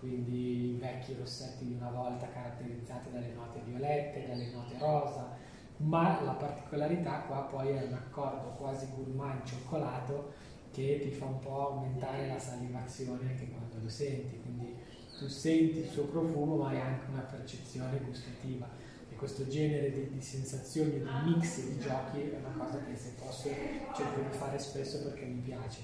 quindi 0.00 0.74
i 0.74 0.78
vecchi 0.80 1.14
rossetti 1.18 1.66
di 1.66 1.74
una 1.74 1.90
volta 1.90 2.28
caratterizzati 2.28 3.10
dalle 3.12 3.32
note 3.34 3.60
violette, 3.64 4.26
dalle 4.26 4.50
note 4.50 4.78
rosa, 4.78 5.36
ma 5.82 6.20
la 6.22 6.32
particolarità 6.32 7.20
qua 7.26 7.40
poi 7.50 7.68
è 7.68 7.82
un 7.86 7.92
accordo 7.94 8.54
quasi 8.58 8.86
gourmand 8.94 9.44
cioccolato 9.44 10.32
che 10.70 11.00
ti 11.02 11.10
fa 11.10 11.26
un 11.26 11.38
po' 11.38 11.68
aumentare 11.68 12.28
la 12.28 12.38
salivazione 12.38 13.30
anche 13.30 13.48
quando 13.48 13.76
lo 13.82 13.88
senti, 13.88 14.40
quindi 14.40 14.74
tu 15.18 15.28
senti 15.28 15.78
il 15.78 15.88
suo 15.88 16.04
profumo 16.04 16.56
ma 16.56 16.70
hai 16.70 16.80
anche 16.80 17.10
una 17.10 17.20
percezione 17.20 18.00
gustativa 18.04 18.68
e 19.10 19.14
questo 19.16 19.46
genere 19.46 19.92
di, 19.92 20.08
di 20.10 20.22
sensazioni, 20.22 20.92
di 20.92 21.06
mix 21.26 21.60
di 21.66 21.78
giochi 21.78 22.20
è 22.20 22.38
una 22.38 22.64
cosa 22.64 22.82
che 22.84 22.96
se 22.96 23.12
posso 23.22 23.48
cerco 23.94 24.20
di 24.20 24.36
fare 24.36 24.58
spesso 24.58 25.02
perché 25.02 25.24
mi 25.26 25.40
piace. 25.40 25.80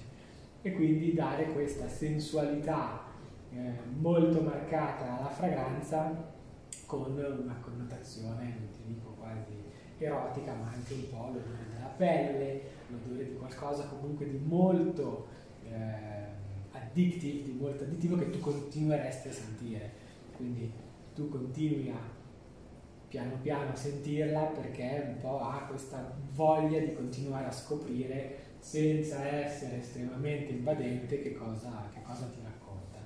E 0.63 0.73
quindi 0.73 1.13
dare 1.13 1.53
questa 1.53 1.89
sensualità 1.89 3.05
eh, 3.53 3.73
molto 3.97 4.41
marcata 4.41 5.19
alla 5.19 5.31
fragranza 5.31 6.37
con 6.87 7.13
una 7.13 7.59
connotazione, 7.61 8.57
non 8.59 8.69
ti 8.71 8.79
dico 8.87 9.11
quasi 9.19 9.67
erotica, 10.05 10.55
ma 10.55 10.71
anche 10.73 10.95
un 10.95 11.09
po' 11.11 11.27
l'odore 11.27 11.67
della 11.73 11.93
pelle, 11.97 12.61
l'odore 12.89 13.25
di 13.25 13.37
qualcosa 13.37 13.85
comunque 13.85 14.29
di 14.29 14.39
molto 14.39 15.29
eh, 15.65 16.37
addictive, 16.73 17.45
di 17.45 17.53
molto 17.53 17.85
additivo 17.85 18.17
che 18.17 18.31
tu 18.31 18.41
continueresti 18.41 19.29
a 19.29 19.33
sentire. 19.33 19.93
Quindi 20.37 20.73
tu 21.15 21.29
continui 21.29 21.91
a 21.91 22.17
piano 23.09 23.39
piano 23.41 23.75
sentirla 23.75 24.43
perché 24.43 25.03
un 25.07 25.21
po' 25.21 25.41
ha 25.41 25.65
questa 25.67 26.15
voglia 26.35 26.79
di 26.79 26.93
continuare 26.93 27.47
a 27.47 27.51
scoprire 27.51 28.37
senza 28.59 29.25
essere 29.27 29.79
estremamente 29.79 30.53
invadente 30.53 31.23
che 31.23 31.35
cosa, 31.35 31.89
che 31.93 32.03
cosa 32.03 32.27
ti 32.27 32.41
racconta. 32.43 32.99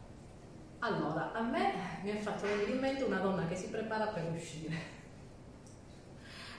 Allora, 0.81 1.33
a 1.33 1.43
me 1.43 1.73
mi 2.03 2.11
ha 2.11 2.17
fatto 2.17 2.47
venire 2.47 2.73
in 2.73 2.81
mente 2.81 3.05
una 3.05 3.21
donna 3.21 3.47
che 3.47 3.55
si 3.55 3.69
prepara 3.69 4.07
per 4.07 4.33
uscire. 4.35 5.01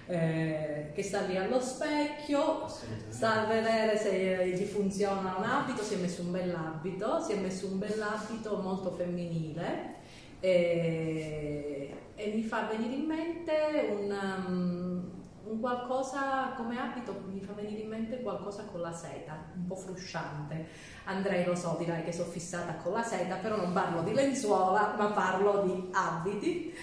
Eh, 0.05 0.91
che 0.93 1.01
sta 1.01 1.21
lì 1.21 1.37
allo 1.37 1.61
specchio, 1.61 2.67
sta 3.07 3.43
a 3.43 3.45
vedere 3.45 3.97
se 3.97 4.47
gli 4.49 4.65
funziona 4.65 5.35
un 5.37 5.43
abito, 5.45 5.81
si 5.81 5.93
è 5.93 5.97
messo 5.97 6.21
un 6.23 6.31
bell'abito, 6.31 7.21
si 7.21 7.31
è 7.31 7.37
messo 7.37 7.67
un 7.67 7.79
bell'abito 7.79 8.57
molto 8.57 8.91
femminile 8.91 10.01
e, 10.41 11.93
e 12.15 12.31
mi 12.35 12.43
fa 12.43 12.65
venire 12.65 12.95
in 12.95 13.05
mente 13.05 13.95
un, 13.97 14.11
um, 14.11 15.11
un, 15.45 15.59
qualcosa 15.61 16.51
come 16.57 16.77
abito, 16.77 17.23
mi 17.31 17.39
fa 17.39 17.53
venire 17.53 17.83
in 17.83 17.87
mente 17.87 18.21
qualcosa 18.21 18.65
con 18.65 18.81
la 18.81 18.91
seta, 18.91 19.51
un 19.55 19.65
po' 19.65 19.75
frusciante. 19.77 20.67
Andrei, 21.05 21.45
lo 21.45 21.55
so, 21.55 21.77
direi 21.79 22.03
che 22.03 22.11
sono 22.11 22.29
fissata 22.29 22.75
con 22.75 22.91
la 22.91 23.03
seta, 23.03 23.35
però 23.37 23.55
non 23.55 23.71
parlo 23.71 24.01
di 24.01 24.13
lenzuola, 24.13 24.95
ma 24.97 25.11
parlo 25.11 25.63
di 25.63 25.89
abiti. 25.93 26.73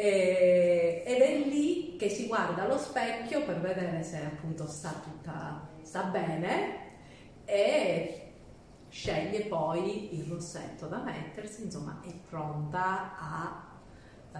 E, 0.00 1.02
ed 1.04 1.20
è 1.20 1.38
lì 1.38 1.96
che 1.96 2.08
si 2.08 2.28
guarda 2.28 2.62
allo 2.62 2.78
specchio 2.78 3.42
per 3.42 3.60
vedere 3.60 4.04
se 4.04 4.18
appunto 4.18 4.68
sta 4.68 4.94
tutta 5.02 5.66
sta 5.82 6.04
bene 6.04 6.86
e 7.44 8.32
sceglie 8.88 9.46
poi 9.46 10.16
il 10.16 10.24
rossetto 10.30 10.86
da 10.86 10.98
mettersi, 10.98 11.64
insomma 11.64 12.00
è 12.04 12.12
pronta 12.28 13.16
a 13.18 13.64
uh, 14.32 14.38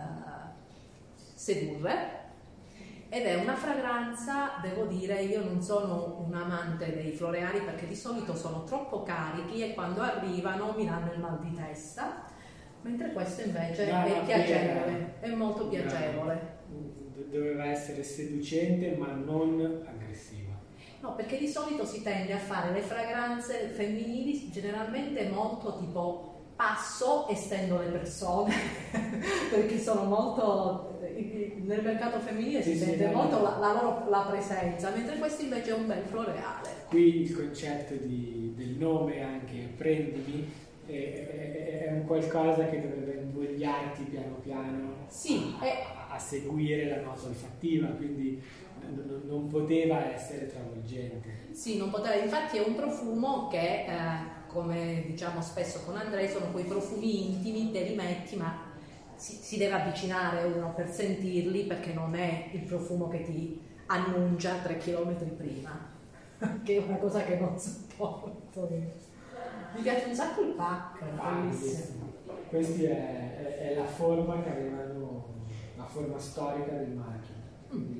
sedurre. 1.34 2.26
Ed 3.08 3.24
è 3.24 3.34
una 3.36 3.56
fragranza, 3.56 4.58
devo 4.60 4.84
dire, 4.84 5.22
io 5.22 5.42
non 5.42 5.60
sono 5.60 6.22
un 6.24 6.34
amante 6.34 6.94
dei 6.94 7.10
floreali 7.10 7.62
perché 7.62 7.88
di 7.88 7.96
solito 7.96 8.36
sono 8.36 8.62
troppo 8.62 9.02
carichi 9.02 9.62
e 9.62 9.74
quando 9.74 10.02
arrivano 10.02 10.74
mi 10.76 10.86
danno 10.86 11.12
il 11.12 11.18
mal 11.18 11.40
di 11.40 11.52
testa, 11.54 12.26
mentre 12.82 13.12
questo 13.12 13.42
invece 13.42 13.90
no, 13.90 14.04
è 14.04 14.24
piacevole, 14.24 15.14
è 15.20 15.28
molto 15.28 15.68
piacevole. 15.68 16.56
Doveva 17.30 17.66
essere 17.66 18.02
seducente 18.02 18.96
ma 18.96 19.12
non 19.12 19.84
aggressivo. 19.86 20.52
No, 21.00 21.14
perché 21.14 21.38
di 21.38 21.48
solito 21.48 21.84
si 21.84 22.02
tende 22.02 22.32
a 22.32 22.38
fare 22.38 22.72
le 22.72 22.80
fragranze 22.80 23.68
femminili 23.68 24.50
generalmente 24.50 25.28
molto 25.28 25.78
tipo 25.78 26.28
passo 26.58 27.28
e 27.28 27.36
stendo 27.36 27.78
le 27.78 27.86
persone 27.86 28.52
perché 29.48 29.78
sono 29.78 30.02
molto 30.02 30.98
nel 30.98 31.82
mercato 31.84 32.18
femminile 32.18 32.62
sì, 32.62 32.72
si 32.72 32.78
sente 32.78 33.06
sì, 33.06 33.14
molto 33.14 33.40
la, 33.40 33.58
la, 33.58 33.72
loro 33.74 34.10
la 34.10 34.26
presenza 34.28 34.90
mentre 34.90 35.18
questo 35.18 35.42
invece 35.42 35.70
è 35.70 35.74
un 35.74 35.86
bel 35.86 36.02
floreale 36.02 36.68
qui 36.88 37.22
il 37.22 37.36
concetto 37.36 37.94
di, 37.94 38.54
del 38.56 38.70
nome 38.70 39.22
anche 39.22 39.68
prendimi 39.76 40.50
è, 40.92 41.84
è, 41.84 41.92
un 41.92 42.04
qualcosa 42.04 42.68
che 42.68 42.80
dovrebbe 42.80 43.20
invogliarti 43.22 44.04
piano 44.04 44.36
piano 44.36 45.06
sì, 45.08 45.54
a, 45.58 46.10
a, 46.10 46.14
a 46.14 46.18
seguire 46.18 46.88
la 46.88 47.02
nota 47.02 47.26
olfattiva 47.26 47.88
quindi 47.88 48.42
non, 48.86 49.22
non 49.24 49.46
poteva 49.48 50.12
essere 50.12 50.46
travolgente. 50.48 51.48
Sì, 51.52 51.76
non 51.76 51.90
poteva, 51.90 52.14
infatti 52.14 52.58
è 52.58 52.66
un 52.66 52.74
profumo 52.74 53.48
che, 53.48 53.84
eh, 53.84 54.46
come 54.46 55.04
diciamo 55.06 55.40
spesso 55.40 55.82
con 55.84 55.96
Andrei, 55.96 56.28
sono 56.28 56.50
quei 56.50 56.64
profumi 56.64 57.32
intimi, 57.32 57.70
te 57.70 57.82
li 57.82 57.94
metti, 57.94 58.36
ma 58.36 58.66
si, 59.14 59.34
si, 59.34 59.56
deve 59.58 59.74
avvicinare 59.74 60.44
uno 60.44 60.72
per 60.74 60.88
sentirli 60.88 61.64
perché 61.64 61.92
non 61.92 62.14
è 62.14 62.48
il 62.52 62.62
profumo 62.62 63.08
che 63.08 63.22
ti 63.22 63.60
annuncia 63.86 64.56
tre 64.62 64.78
chilometri 64.78 65.30
prima, 65.30 65.90
che 66.62 66.76
è 66.76 66.78
una 66.78 66.96
cosa 66.96 67.22
che 67.24 67.36
non 67.36 67.58
sopporto. 67.58 68.36
Mi 69.74 69.82
piace 69.82 70.06
un 70.06 70.14
sacco 70.14 70.42
il 70.42 70.54
pack, 70.54 71.04
bellissimo. 71.04 72.06
Questa 72.48 72.82
è, 72.82 73.36
è, 73.36 73.58
è, 73.58 73.74
la 73.74 73.84
forma 73.84 74.42
che 74.42 74.50
avevano, 74.50 75.34
la 75.76 75.84
forma 75.84 76.18
storica 76.18 76.72
del 76.72 76.90
marchio. 76.90 77.34
Mm. 77.74 77.98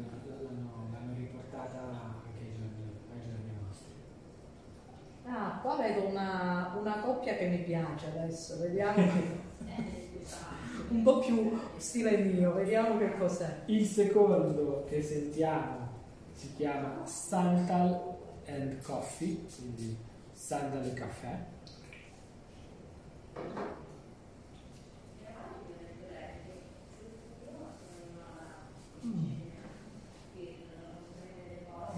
Ah, 5.30 5.58
qua 5.60 5.76
vedo 5.76 6.06
una, 6.06 6.75
una 6.80 7.00
coppia 7.00 7.37
che 7.37 7.48
mi 7.48 7.58
piace 7.58 8.06
adesso, 8.06 8.58
vediamo 8.60 8.96
un 10.88 11.02
po' 11.02 11.18
più 11.18 11.60
stile 11.76 12.16
mio, 12.16 12.54
vediamo 12.54 12.96
che 12.96 13.14
cos'è. 13.18 13.62
Il 13.66 13.84
secondo 13.84 14.87
che 14.88 15.02
sentiamo 15.02 15.87
si 16.32 16.54
chiama 16.56 17.04
Sandal 17.04 18.16
and 18.46 18.80
Coffee, 18.80 19.44
quindi 19.54 19.98
sandal 20.32 20.87
e 20.87 20.94
caffè. 20.94 21.38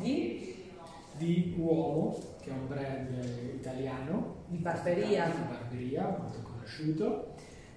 Di? 0.00 0.54
Di 1.18 1.54
uomo 1.58 2.18
che 2.40 2.50
è 2.50 2.52
un 2.52 2.66
brand 2.66 3.54
italiano 3.54 4.36
di 4.46 4.56
barberia, 4.56 5.26
di 5.26 5.42
barberia 5.48 6.16
molto 6.18 6.40
conosciuto. 6.42 7.34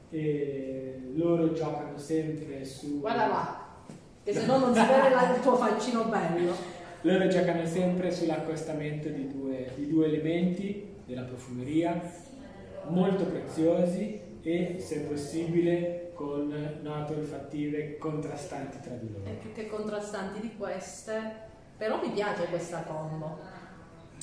E 0.09 1.11
loro 1.15 1.53
giocano 1.53 1.97
sempre 1.97 2.63
su. 2.65 2.99
Guarda 2.99 3.27
là, 3.27 3.67
che 4.23 4.33
se 4.33 4.45
no 4.45 4.57
non 4.59 4.73
si 4.73 4.79
vede 4.79 5.35
il 5.35 5.41
tuo 5.41 5.55
faccino 5.55 6.05
bello. 6.05 6.53
Loro 7.01 7.27
giocano 7.27 7.65
sempre 7.65 8.11
sull'accostamento 8.11 9.09
di 9.09 9.27
due, 9.27 9.71
di 9.75 9.89
due 9.89 10.05
elementi 10.05 10.95
della 11.05 11.23
profumeria 11.23 11.99
molto 12.89 13.25
preziosi 13.25 14.19
e 14.41 14.77
se 14.79 15.01
possibile 15.01 16.11
con 16.13 16.79
note 16.81 17.13
olfattive 17.13 17.97
contrastanti 17.97 18.79
tra 18.81 18.95
di 18.95 19.11
loro. 19.11 19.25
E 19.25 19.33
più 19.33 19.51
che 19.51 19.67
contrastanti 19.67 20.39
di 20.39 20.55
queste, 20.55 21.19
però 21.77 21.99
mi 22.01 22.11
piace 22.11 22.45
questa 22.45 22.83
combo. 22.83 23.39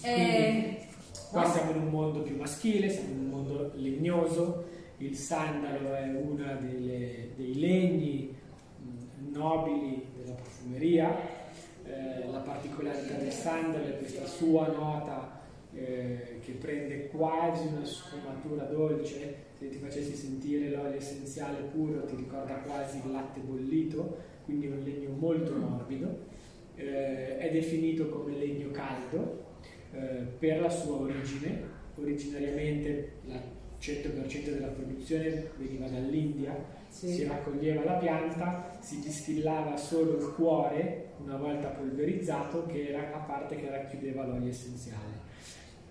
Eh, 0.02 0.86
qua 1.30 1.42
no? 1.42 1.52
siamo 1.52 1.70
in 1.72 1.78
un 1.78 1.88
mondo 1.88 2.22
più 2.22 2.36
maschile, 2.36 2.88
siamo 2.88 3.10
in 3.10 3.18
un 3.18 3.28
mondo 3.28 3.72
legnoso, 3.74 4.64
il 4.98 5.16
sandalo 5.16 5.94
è 5.94 6.04
uno 6.14 6.56
dei 6.60 7.58
legni 7.58 8.34
mh, 8.78 9.36
nobili 9.36 10.06
della 10.16 10.34
profumeria, 10.34 11.16
eh, 11.84 12.30
la 12.30 12.38
particolarità 12.38 13.14
del 13.14 13.32
sandalo 13.32 13.84
è 13.84 13.98
questa 13.98 14.26
sua 14.26 14.68
nota 14.68 15.29
eh, 15.74 16.38
che 16.40 16.52
prende 16.52 17.08
quasi 17.08 17.66
una 17.66 17.84
sfumatura 17.84 18.64
dolce, 18.64 19.48
se 19.58 19.68
ti 19.68 19.76
facessi 19.76 20.14
sentire 20.14 20.70
l'olio 20.70 20.96
essenziale 20.96 21.62
puro 21.72 22.04
ti 22.04 22.16
ricorda 22.16 22.54
quasi 22.54 23.00
il 23.04 23.12
latte 23.12 23.40
bollito, 23.40 24.16
quindi 24.44 24.66
è 24.66 24.70
un 24.70 24.82
legno 24.82 25.10
molto 25.10 25.54
morbido, 25.54 26.18
eh, 26.76 27.38
è 27.38 27.50
definito 27.50 28.08
come 28.08 28.36
legno 28.36 28.70
caldo, 28.70 29.44
eh, 29.92 30.24
per 30.38 30.60
la 30.60 30.70
sua 30.70 30.96
origine. 30.96 31.78
Originariamente 31.96 33.12
il 33.26 33.40
100% 33.78 34.52
della 34.52 34.68
produzione 34.68 35.50
veniva 35.58 35.86
dall'India, 35.86 36.54
sì. 36.88 37.08
si 37.08 37.24
raccoglieva 37.24 37.84
la 37.84 37.94
pianta, 37.94 38.78
si 38.80 39.00
distillava 39.00 39.76
solo 39.76 40.16
il 40.16 40.32
cuore 40.34 41.12
una 41.22 41.36
volta 41.36 41.68
polverizzato, 41.68 42.66
che 42.66 42.88
era 42.88 43.10
la 43.10 43.18
parte 43.18 43.56
che 43.56 43.68
racchiudeva 43.68 44.24
l'olio 44.24 44.48
essenziale. 44.48 45.19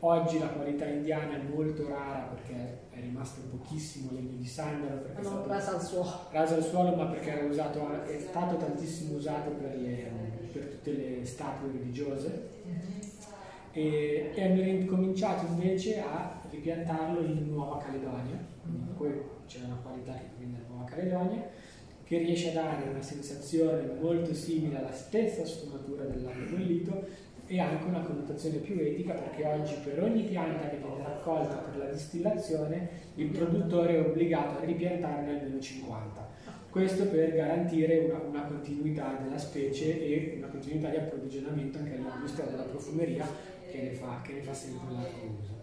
Oggi 0.02 0.40
la 0.40 0.48
qualità 0.48 0.86
indiana 0.86 1.36
è 1.36 1.42
molto 1.42 1.88
rara 1.88 2.34
perché 2.34 2.88
è 2.90 3.02
rimasto 3.02 3.42
pochissimo 3.50 4.12
legno 4.12 4.38
di 4.38 4.48
sandalo. 4.48 5.02
Perché 5.02 5.22
no, 5.22 5.46
rasa 5.46 5.76
al 5.76 5.82
suolo. 5.82 6.28
Rasa 6.32 6.56
al 6.56 6.64
suolo, 6.64 6.96
ma 6.96 7.06
perché 7.06 7.32
era 7.32 7.46
usato, 7.46 8.04
è 8.04 8.20
stato 8.20 8.56
tantissimo 8.56 9.18
usato 9.18 9.52
per, 9.52 9.76
le, 9.76 10.12
per 10.54 10.66
tutte 10.66 10.92
le 10.92 11.26
statue 11.26 11.72
religiose. 11.72 12.50
Mm-hmm 12.66 13.00
e, 13.72 14.32
e 14.34 14.44
hanno 14.44 14.62
ricominciato 14.62 15.46
invece 15.46 16.00
a 16.00 16.42
ripiantarlo 16.50 17.22
in 17.22 17.50
Nuova 17.50 17.78
Caledonia, 17.78 18.38
quindi 18.62 18.84
mm-hmm. 18.84 18.96
poi 18.96 19.22
c'è 19.48 19.60
una 19.64 19.80
qualità 19.82 20.14
che 20.14 20.30
viene 20.38 20.58
da 20.58 20.74
Nuova 20.74 20.90
Caledonia, 20.90 21.48
che 22.04 22.18
riesce 22.18 22.50
a 22.50 22.54
dare 22.54 22.90
una 22.90 23.02
sensazione 23.02 23.94
molto 24.02 24.34
simile 24.34 24.78
alla 24.78 24.92
stessa 24.92 25.46
sfumatura 25.46 26.06
dell'ambro 26.06 26.58
bollito 26.58 27.08
e 27.50 27.60
anche 27.60 27.84
una 27.84 28.02
connotazione 28.02 28.58
più 28.58 28.80
etica 28.80 29.14
perché 29.14 29.44
oggi 29.44 29.74
per 29.84 30.04
ogni 30.04 30.22
pianta 30.22 30.70
che 30.70 30.78
viene 30.78 31.04
raccolta 31.04 31.56
per 31.56 31.78
la 31.78 31.92
distillazione 31.92 32.90
il 33.16 33.30
produttore 33.30 33.96
è 33.96 34.00
obbligato 34.00 34.62
a 34.62 34.66
ripiantarne 34.66 35.40
almeno 35.40 35.60
50. 35.60 36.28
Questo 36.70 37.08
per 37.08 37.34
garantire 37.34 37.98
una, 38.06 38.20
una 38.20 38.44
continuità 38.44 39.18
della 39.20 39.40
specie 39.40 40.00
e 40.00 40.36
una 40.38 40.48
continuità 40.48 40.90
di 40.90 40.98
approvvigionamento 40.98 41.80
anche 41.80 41.96
all'industria 41.96 42.46
della 42.46 42.64
profumeria 42.64 43.26
che 43.72 43.82
ne 43.82 43.92
fa, 43.94 44.22
che 44.24 44.34
ne 44.34 44.42
fa 44.42 44.54
sempre 44.54 44.94
largo 44.94 45.36
uso 45.42 45.58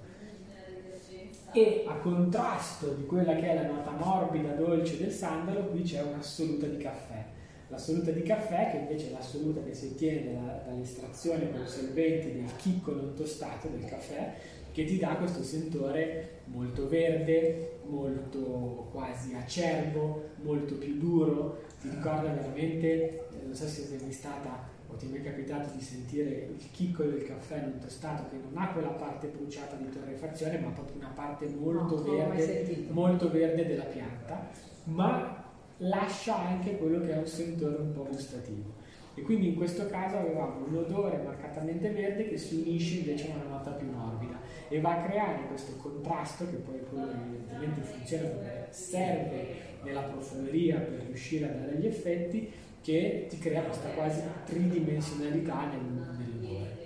e 1.52 1.84
a 1.86 1.94
contrasto 1.94 2.88
di 2.88 3.06
quella 3.06 3.34
che 3.34 3.48
è 3.48 3.54
la 3.54 3.66
nota 3.66 3.90
morbida, 3.92 4.52
dolce 4.52 4.98
del 4.98 5.10
sandalo, 5.10 5.68
qui 5.68 5.82
c'è 5.82 6.02
un'assoluta 6.02 6.66
di 6.66 6.76
caffè. 6.76 7.24
L'assoluta 7.68 8.10
di 8.12 8.22
caffè, 8.22 8.70
che 8.70 8.76
invece 8.78 9.08
è 9.08 9.12
l'assoluta 9.12 9.60
che 9.62 9.74
si 9.74 9.86
ottiene 9.86 10.32
da, 10.32 10.62
dall'estrazione 10.66 11.50
con 11.50 11.66
solventi 11.66 12.32
del 12.32 12.56
chicco 12.56 12.92
non 12.92 13.14
tostato 13.14 13.68
del 13.68 13.84
caffè, 13.84 14.34
che 14.72 14.84
ti 14.84 14.98
dà 14.98 15.16
questo 15.16 15.42
sentore 15.42 16.42
molto 16.44 16.86
verde, 16.86 17.78
molto 17.86 18.88
quasi 18.92 19.34
acerbo, 19.34 20.30
molto 20.42 20.74
più 20.74 20.98
duro, 20.98 21.64
ti 21.80 21.88
ricorda 21.88 22.30
veramente, 22.30 22.86
eh, 22.86 23.22
non 23.44 23.54
so 23.54 23.66
se 23.66 23.82
sei 23.82 23.98
mai 24.00 24.12
stata 24.12 24.68
o 24.88 24.94
ti 24.94 25.06
è 25.06 25.08
mai 25.08 25.22
capitato 25.22 25.74
di 25.74 25.82
sentire 25.82 26.48
il 26.54 26.70
chicco 26.70 27.02
del 27.04 27.24
caffè 27.24 27.60
non 27.60 27.78
tostato 27.78 28.28
che 28.30 28.36
non 28.36 28.62
ha 28.62 28.68
quella 28.72 28.90
parte 28.90 29.28
bruciata 29.28 29.76
di 29.76 29.88
torrefazione 29.88 30.58
ma 30.58 30.68
proprio 30.68 30.96
una 30.98 31.12
parte 31.14 31.48
molto, 31.48 31.96
no, 31.96 32.12
verde, 32.30 32.86
molto 32.90 33.30
verde 33.30 33.66
della 33.66 33.84
pianta. 33.84 34.48
Ma 34.84 35.45
lascia 35.78 36.38
anche 36.38 36.76
quello 36.76 37.00
che 37.00 37.12
è 37.12 37.18
un 37.18 37.26
sentore 37.26 37.76
un 37.76 37.92
po' 37.92 38.04
gustativo 38.04 38.84
e 39.14 39.22
quindi 39.22 39.48
in 39.48 39.54
questo 39.56 39.86
caso 39.86 40.18
avevamo 40.18 40.66
un 40.66 40.76
odore 40.76 41.22
marcatamente 41.22 41.90
verde 41.90 42.28
che 42.28 42.36
si 42.36 42.56
unisce 42.56 42.98
invece 42.98 43.32
a 43.32 43.36
una 43.36 43.56
nota 43.56 43.70
più 43.70 43.90
morbida 43.90 44.38
e 44.68 44.78
va 44.80 45.00
a 45.00 45.06
creare 45.06 45.46
questo 45.46 45.76
contrasto 45.76 46.46
che 46.50 46.56
poi 46.56 46.80
quello 46.88 47.12
evidentemente 47.12 47.80
funziona 47.80 48.28
come 48.28 48.66
serve 48.70 49.46
nella 49.82 50.02
profumeria 50.02 50.78
per 50.78 51.04
riuscire 51.06 51.46
a 51.46 51.52
dare 51.52 51.76
gli 51.78 51.86
effetti 51.86 52.52
che 52.82 53.26
ti 53.28 53.38
crea 53.38 53.62
questa 53.62 53.88
quasi 53.90 54.20
tridimensionalità 54.44 55.66
nel, 55.70 55.80
nell'umore. 56.18 56.76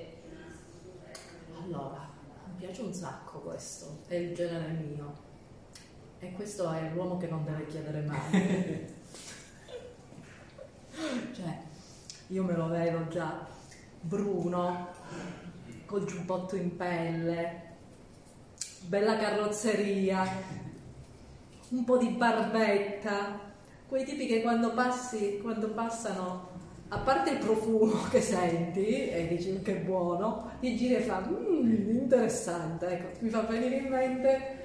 Allora, 1.63 2.09
mi 2.47 2.55
piace 2.59 2.83
un 2.83 2.95
sacco 2.95 3.41
questo, 3.41 3.99
è 4.07 4.15
il 4.15 4.35
genere 4.35 4.73
mio. 4.73 5.29
E 6.23 6.33
questo 6.33 6.71
è 6.71 6.91
l'uomo 6.93 7.17
che 7.17 7.29
non 7.29 7.47
deve 7.47 7.67
chiedere 7.67 8.03
mai. 8.03 8.87
cioè, 11.35 11.59
io 12.27 12.45
me 12.45 12.55
lo 12.55 12.69
vedo 12.69 13.09
già 13.09 13.47
bruno, 14.03 14.89
col 15.87 16.05
giubbotto 16.05 16.57
in 16.57 16.77
pelle, 16.77 17.63
bella 18.83 19.17
carrozzeria, 19.17 20.29
un 21.71 21.85
po' 21.85 21.97
di 21.97 22.09
barbetta, 22.09 23.41
quei 23.89 24.05
tipi 24.05 24.27
che 24.27 24.43
quando 24.43 24.75
passi, 24.75 25.39
quando 25.41 25.71
passano, 25.71 26.49
a 26.89 26.99
parte 26.99 27.31
il 27.31 27.39
profumo 27.39 28.03
che 28.13 28.21
senti 28.21 29.09
e 29.09 29.27
dici 29.27 29.59
che 29.63 29.77
buono, 29.77 30.51
ti 30.61 30.77
giri 30.77 30.97
e 30.97 31.01
fa 31.01 31.21
mmm, 31.21 31.89
interessante, 31.89 32.89
ecco, 32.89 33.19
mi 33.21 33.31
fa 33.31 33.41
venire 33.41 33.77
in 33.77 33.89
mente 33.89 34.60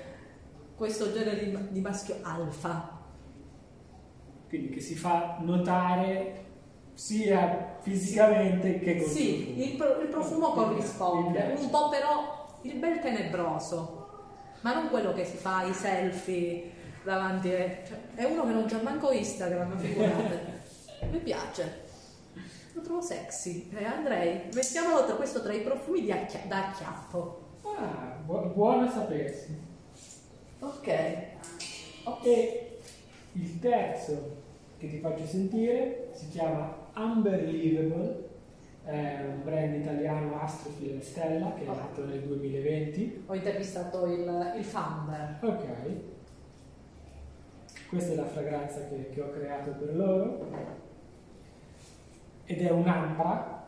questo 0.75 1.11
genere 1.11 1.43
di, 1.43 1.57
di 1.69 1.81
maschio 1.81 2.17
alfa. 2.21 2.99
Quindi 4.47 4.69
che 4.69 4.81
si 4.81 4.95
fa 4.95 5.37
notare 5.41 6.43
sia 6.93 7.77
fisicamente 7.81 8.79
che 8.79 8.97
con 9.01 9.09
Sì, 9.09 9.61
il, 9.61 9.75
pro, 9.75 9.99
il 9.99 10.07
profumo 10.07 10.51
corrisponde, 10.51 11.55
un 11.57 11.69
po' 11.69 11.89
però 11.89 12.57
il 12.61 12.75
bel 12.77 12.99
tenebroso, 12.99 14.07
ma 14.61 14.73
non 14.73 14.89
quello 14.89 15.13
che 15.13 15.25
si 15.25 15.37
fa 15.37 15.63
i 15.63 15.73
selfie 15.73 16.71
davanti 17.03 17.49
a... 17.53 17.57
Cioè, 17.85 17.97
è 18.15 18.23
uno 18.23 18.45
che 18.45 18.51
non 18.53 18.65
c'ha 18.65 18.81
manco 18.81 19.11
Instagram, 19.11 19.77
figurate. 19.77 20.53
Mi 21.11 21.19
piace. 21.19 21.83
Lo 22.73 22.81
trovo 22.81 23.01
sexy. 23.01 23.69
Eh, 23.73 23.85
Andrei, 23.85 24.49
mettiamolo 24.53 25.05
tra 25.05 25.15
questo 25.15 25.41
tra 25.41 25.53
i 25.53 25.61
profumi 25.61 26.01
di 26.01 26.11
acchia- 26.11 26.43
da 26.47 26.67
acchiappo. 26.69 27.57
Ah, 27.77 28.17
bu- 28.23 28.53
buono 28.53 28.87
a 28.87 28.91
sapersi. 28.91 29.73
Ok. 30.65 30.87
E 32.23 32.79
il 33.33 33.59
terzo 33.59 34.43
che 34.77 34.89
ti 34.89 34.99
faccio 34.99 35.25
sentire 35.25 36.09
si 36.13 36.29
chiama 36.29 36.75
Unbelievable, 36.95 38.29
è 38.83 39.25
un 39.27 39.43
brand 39.43 39.75
italiano 39.75 40.39
Astrofil 40.39 41.01
Stella 41.01 41.53
che 41.53 41.63
è 41.63 41.67
nato 41.67 42.05
nel 42.05 42.21
2020. 42.21 43.23
Ho 43.27 43.35
intervistato 43.35 44.05
il, 44.07 44.53
il 44.57 44.63
founder. 44.63 45.37
Ok. 45.41 45.65
Questa 47.89 48.13
è 48.13 48.15
la 48.15 48.25
fragranza 48.25 48.87
che, 48.87 49.09
che 49.09 49.21
ho 49.21 49.29
creato 49.29 49.71
per 49.71 49.95
loro 49.95 50.83
ed 52.45 52.61
è 52.61 52.69
un'ambra 52.71 53.67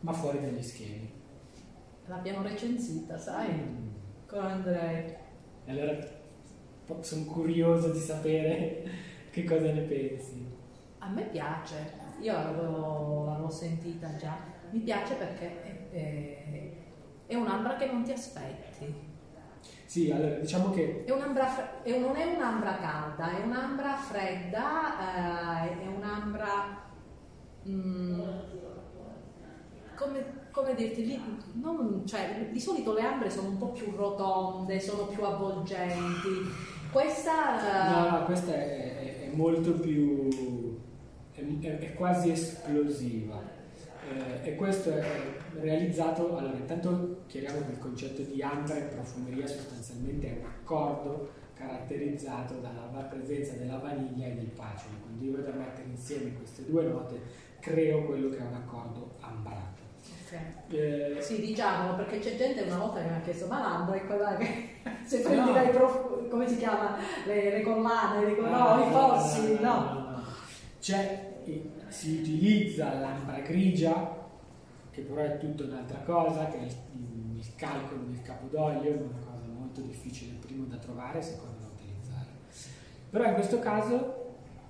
ma 0.00 0.12
fuori 0.12 0.40
dagli 0.40 0.62
schemi. 0.62 1.12
L'abbiamo 2.06 2.42
recensita, 2.42 3.18
sai? 3.18 3.52
Mm. 3.52 3.88
Con 4.26 4.44
Andrei. 4.44 5.19
Allora 5.70 5.96
sono 7.00 7.24
curioso 7.24 7.90
di 7.90 8.00
sapere 8.00 8.90
che 9.30 9.44
cosa 9.44 9.72
ne 9.72 9.82
pensi. 9.82 10.58
A 10.98 11.08
me 11.08 11.22
piace, 11.22 11.92
io 12.20 12.32
l'avevo, 12.32 13.48
sentita 13.48 14.14
già, 14.16 14.36
mi 14.70 14.80
piace 14.80 15.14
perché 15.14 15.62
è, 15.62 15.90
è, 15.90 16.72
è 17.26 17.34
un'ambra 17.34 17.76
che 17.76 17.86
non 17.86 18.02
ti 18.02 18.12
aspetti. 18.12 19.08
Sì, 19.84 20.10
allora 20.10 20.36
diciamo 20.36 20.70
che... 20.70 21.04
È 21.04 21.10
un'ambra, 21.10 21.82
è, 21.82 21.98
non 21.98 22.14
è 22.14 22.24
un'ambra 22.24 22.76
calda, 22.76 23.36
è 23.36 23.42
un'ambra 23.42 23.96
fredda, 23.96 25.64
eh, 25.64 25.82
è 25.82 25.86
un'ambra... 25.86 26.88
Mm, 27.68 28.20
come, 29.96 30.39
come 30.50 30.74
dirti, 30.74 31.06
lì, 31.06 31.20
non, 31.54 32.02
cioè, 32.06 32.48
di 32.50 32.60
solito 32.60 32.92
le 32.92 33.02
ambre 33.02 33.30
sono 33.30 33.48
un 33.48 33.58
po' 33.58 33.68
più 33.68 33.92
rotonde, 33.94 34.80
sono 34.80 35.04
più 35.06 35.22
avvolgenti. 35.22 36.48
Questa... 36.90 37.56
Uh... 37.56 38.18
No, 38.18 38.24
questa 38.24 38.52
è, 38.52 38.98
è, 38.98 39.30
è 39.30 39.34
molto 39.34 39.72
più... 39.72 40.78
È, 41.32 41.78
è 41.78 41.94
quasi 41.94 42.30
esplosiva 42.30 43.40
eh, 44.10 44.50
e 44.50 44.56
questo 44.56 44.90
è 44.90 45.04
realizzato, 45.60 46.36
allora 46.36 46.56
intanto 46.56 47.22
chiariamo 47.26 47.64
che 47.66 47.72
il 47.72 47.78
concetto 47.78 48.22
di 48.22 48.42
ambra 48.42 48.76
in 48.76 48.88
profumeria 48.88 49.46
sostanzialmente 49.46 50.28
è 50.28 50.38
un 50.38 50.46
accordo 50.46 51.30
caratterizzato 51.54 52.54
dalla 52.54 53.02
presenza 53.02 53.52
della 53.54 53.78
vaniglia 53.78 54.26
e 54.26 54.34
del 54.34 54.46
pacino, 54.46 54.96
quindi 55.04 55.28
io 55.28 55.36
a 55.36 55.56
mettere 55.56 55.88
insieme 55.88 56.34
queste 56.34 56.64
due 56.64 56.84
note, 56.84 57.20
creo 57.60 58.06
quello 58.06 58.30
che 58.30 58.38
è 58.38 58.42
un 58.42 58.54
accordo 58.54 59.10
ambrato. 59.20 59.79
Okay. 60.30 61.16
Eh, 61.16 61.20
sì, 61.20 61.40
diciamolo 61.40 61.96
perché 61.96 62.20
c'è 62.20 62.36
gente 62.36 62.62
una 62.62 62.78
volta 62.78 63.00
che 63.00 63.08
mi 63.08 63.16
ha 63.16 63.20
chiesto: 63.20 63.46
Ma 63.46 63.60
l'ambra 63.60 63.96
è 63.96 64.06
quella 64.06 64.36
che 64.36 64.68
se 65.04 65.20
prendi 65.20 65.48
no. 65.48 65.52
dai 65.52 65.70
prof... 65.70 66.28
come 66.28 66.48
si 66.48 66.56
chiama? 66.56 66.96
Le, 67.26 67.50
le 67.50 67.62
collane, 67.62 68.24
le, 68.24 68.40
no, 68.40 68.76
no, 68.76 68.84
i 68.84 68.90
fossili, 68.90 69.58
no. 69.60 69.74
no. 69.74 70.22
C'è 70.80 71.28
si 71.90 72.18
utilizza 72.18 72.98
l'ambra 72.98 73.40
grigia, 73.40 74.16
che 74.90 75.02
però 75.02 75.22
è 75.22 75.38
tutta 75.38 75.64
un'altra 75.64 75.98
cosa, 75.98 76.46
che 76.46 76.58
è 76.58 76.62
il, 76.62 76.74
il 77.36 77.54
calcolo 77.56 78.02
del 78.04 78.22
capodoglio, 78.22 78.90
una 78.92 79.18
cosa 79.24 79.46
molto 79.52 79.80
difficile, 79.82 80.38
primo 80.40 80.64
da 80.64 80.76
trovare, 80.76 81.20
secondo 81.20 81.58
da 81.60 81.66
utilizzare. 81.66 82.28
Però 83.10 83.24
in 83.24 83.34
questo 83.34 83.58
caso 83.58 84.16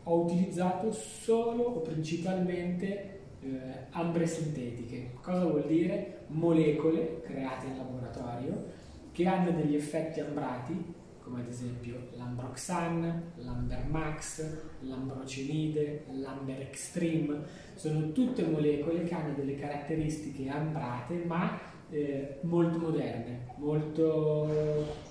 ho 0.03 0.21
utilizzato 0.21 0.91
solo 0.93 1.63
o 1.63 1.81
principalmente 1.81 3.20
eh, 3.43 3.87
ambre 3.91 4.27
sintetiche. 4.27 5.13
Cosa 5.21 5.45
vuol 5.45 5.67
dire? 5.67 6.25
Molecole 6.29 7.21
create 7.23 7.67
in 7.67 7.77
laboratorio 7.77 8.79
che 9.13 9.27
hanno 9.27 9.51
degli 9.51 9.75
effetti 9.75 10.21
ambrati 10.21 10.99
come 11.31 11.43
ad 11.43 11.49
esempio 11.49 12.09
l'Ambroxan, 12.17 13.33
l'Ambermax, 13.37 14.57
l'Ambrocinide, 14.81 16.07
l'Amber 16.11 16.61
Extreme, 16.63 17.43
sono 17.75 18.11
tutte 18.11 18.43
molecole 18.43 19.05
che 19.05 19.15
hanno 19.15 19.35
delle 19.35 19.55
caratteristiche 19.55 20.49
ambrate 20.49 21.23
ma 21.27 21.57
eh, 21.91 22.39
molto 22.43 22.79
moderne, 22.79 23.53
molto 23.57 24.49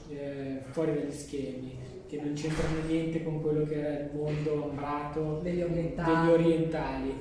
eh, 0.09 0.61
fuori 0.71 0.93
dagli 0.93 1.11
schemi, 1.11 1.77
che 2.07 2.19
non 2.21 2.33
c'entrano 2.33 2.81
niente 2.85 3.23
con 3.23 3.41
quello 3.41 3.63
che 3.65 3.75
era 3.75 4.03
il 4.03 4.09
mondo 4.13 4.69
ambrato 4.71 5.39
degli 5.41 5.61
orientali. 5.61 6.27
degli 6.27 6.31
orientali. 6.33 7.13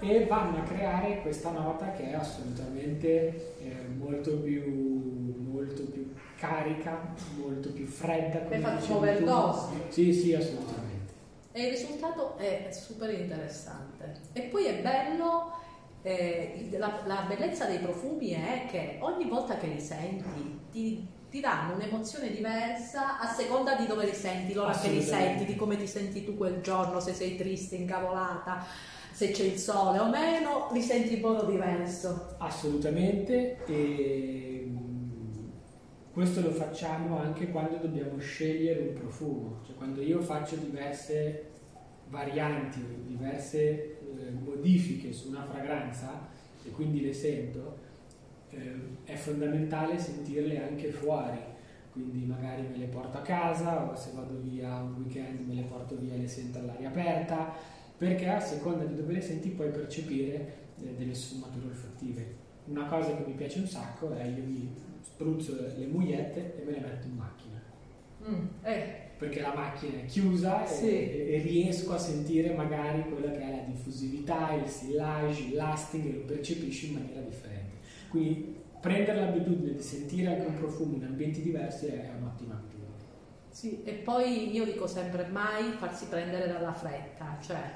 E 0.00 0.26
vanno 0.26 0.58
a 0.58 0.62
creare 0.62 1.20
questa 1.22 1.50
nota 1.50 1.92
che 1.92 2.10
è 2.10 2.14
assolutamente 2.14 3.56
eh, 3.60 3.86
molto 3.96 4.38
più, 4.38 5.42
molto 5.50 5.82
più 5.84 6.12
carica, 6.38 7.14
molto 7.36 7.72
più 7.72 7.86
fredda. 7.86 8.46
Hai 8.48 8.60
fatto 8.60 8.96
overdose? 8.96 9.74
Sì, 9.88 10.12
sì, 10.12 10.34
assolutamente. 10.34 11.12
e 11.52 11.64
il 11.64 11.70
risultato 11.70 12.36
è 12.36 12.68
super 12.70 13.10
interessante. 13.10 14.20
E 14.32 14.42
poi 14.42 14.66
è 14.66 14.82
bello, 14.82 15.52
eh, 16.02 16.68
la, 16.72 17.00
la, 17.06 17.24
bellezza 17.26 17.64
dei 17.64 17.78
profumi 17.78 18.30
è 18.30 18.66
che 18.68 18.98
ogni 19.00 19.28
volta 19.28 19.56
che 19.56 19.66
li 19.66 19.80
senti 19.80 20.60
ti, 20.70 21.06
ti 21.30 21.40
danno 21.40 21.74
un'emozione 21.74 22.30
diversa 22.30 23.18
a 23.18 23.26
seconda 23.26 23.74
di 23.74 23.86
dove 23.86 24.04
li 24.04 24.14
senti, 24.14 24.52
l'ora 24.52 24.76
che 24.76 24.88
li 24.88 25.02
senti, 25.02 25.46
di 25.46 25.56
come 25.56 25.76
ti 25.76 25.86
senti 25.86 26.24
tu 26.24 26.36
quel 26.36 26.60
giorno, 26.60 27.00
se 27.00 27.14
sei 27.14 27.36
triste, 27.36 27.76
incavolata, 27.76 28.64
se 29.16 29.30
c'è 29.30 29.44
il 29.44 29.56
sole 29.56 29.98
o 29.98 30.10
meno, 30.10 30.68
li 30.72 30.82
senti 30.82 31.14
in 31.14 31.20
modo 31.22 31.46
diverso. 31.46 32.34
Assolutamente. 32.36 33.64
E 33.64 34.70
questo 36.12 36.42
lo 36.42 36.50
facciamo 36.50 37.18
anche 37.18 37.50
quando 37.50 37.78
dobbiamo 37.78 38.18
scegliere 38.18 38.80
un 38.80 38.92
profumo, 38.92 39.60
cioè 39.64 39.74
quando 39.74 40.02
io 40.02 40.20
faccio 40.20 40.56
diverse 40.56 41.48
varianti, 42.08 42.84
diverse 43.06 44.00
eh, 44.00 44.30
modifiche 44.32 45.14
su 45.14 45.28
una 45.28 45.46
fragranza 45.50 46.28
e 46.62 46.70
quindi 46.72 47.00
le 47.00 47.14
sento, 47.14 47.78
eh, 48.50 48.74
è 49.04 49.14
fondamentale 49.14 49.98
sentirle 49.98 50.62
anche 50.62 50.90
fuori, 50.90 51.38
quindi 51.90 52.26
magari 52.26 52.66
me 52.70 52.76
le 52.76 52.86
porto 52.88 53.16
a 53.16 53.22
casa 53.22 53.90
o 53.90 53.96
se 53.96 54.10
vado 54.12 54.38
via 54.42 54.76
un 54.76 54.96
weekend 54.98 55.48
me 55.48 55.54
le 55.54 55.62
porto 55.62 55.96
via 55.96 56.12
e 56.12 56.18
le 56.18 56.28
sento 56.28 56.58
all'aria 56.58 56.88
aperta, 56.88 57.54
perché 57.96 58.28
a 58.28 58.40
seconda 58.40 58.84
di 58.84 58.94
dove 58.94 59.14
le 59.14 59.20
senti 59.20 59.48
puoi 59.50 59.70
percepire 59.70 60.64
eh, 60.82 60.94
delle 60.96 61.14
sfumature 61.14 61.66
olfattive. 61.66 62.44
Una 62.66 62.86
cosa 62.86 63.16
che 63.16 63.24
mi 63.26 63.34
piace 63.34 63.60
un 63.60 63.66
sacco 63.66 64.14
è 64.14 64.24
io 64.24 64.42
mi 64.44 64.74
spruzzo 65.00 65.54
le 65.76 65.86
mugliette 65.86 66.60
e 66.60 66.64
me 66.64 66.72
le 66.72 66.80
metto 66.80 67.06
in 67.06 67.14
macchina. 67.14 67.62
Mm, 68.28 68.46
eh. 68.62 69.04
Perché 69.16 69.40
la 69.40 69.54
macchina 69.54 70.00
è 70.00 70.04
chiusa 70.04 70.66
sì. 70.66 70.88
e, 70.88 71.34
e, 71.34 71.42
riesco 71.42 71.94
a 71.94 71.98
sentire 71.98 72.52
magari 72.52 73.08
quella 73.08 73.30
che 73.30 73.40
è 73.40 73.50
la 73.50 73.62
diffusività, 73.62 74.52
il 74.52 74.68
sillage, 74.68 75.42
il 75.42 75.54
lasting 75.54 76.06
e 76.06 76.12
lo 76.18 76.24
percepisci 76.24 76.88
in 76.88 76.94
maniera 76.94 77.20
differente. 77.20 77.76
Quindi 78.10 78.56
prendere 78.80 79.20
l'abitudine 79.20 79.72
di 79.72 79.82
sentire 79.82 80.34
anche 80.34 80.46
un 80.46 80.58
profumo 80.58 80.96
in 80.96 81.04
ambienti 81.04 81.40
diversi 81.40 81.86
è 81.86 82.12
un'ottima 82.18 82.54
abitudine. 82.54 82.76
Sì, 83.48 83.82
e 83.84 83.92
poi 83.92 84.54
io 84.54 84.66
dico 84.66 84.86
sempre 84.86 85.26
mai 85.28 85.72
farsi 85.78 86.06
prendere 86.06 86.46
dalla 86.46 86.74
fretta, 86.74 87.38
cioè 87.40 87.72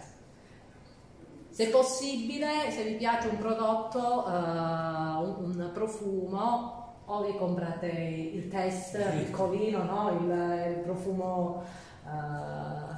se 1.50 1.68
possibile, 1.68 2.70
se 2.70 2.84
vi 2.84 2.94
piace 2.94 3.28
un 3.28 3.38
prodotto, 3.38 4.24
uh, 4.26 5.44
un, 5.44 5.70
profumo, 5.72 7.02
o 7.06 7.24
vi 7.24 7.36
comprate 7.36 7.88
il 7.88 8.48
test 8.48 9.02
piccolino, 9.18 9.82
no? 9.82 10.10
il, 10.20 10.74
il, 10.76 10.82
profumo, 10.82 11.62
uh, 12.04 12.94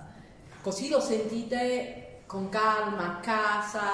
così 0.62 0.90
lo 0.90 1.00
sentite 1.00 2.22
con 2.26 2.48
calma 2.50 3.16
a 3.16 3.20
casa. 3.20 3.90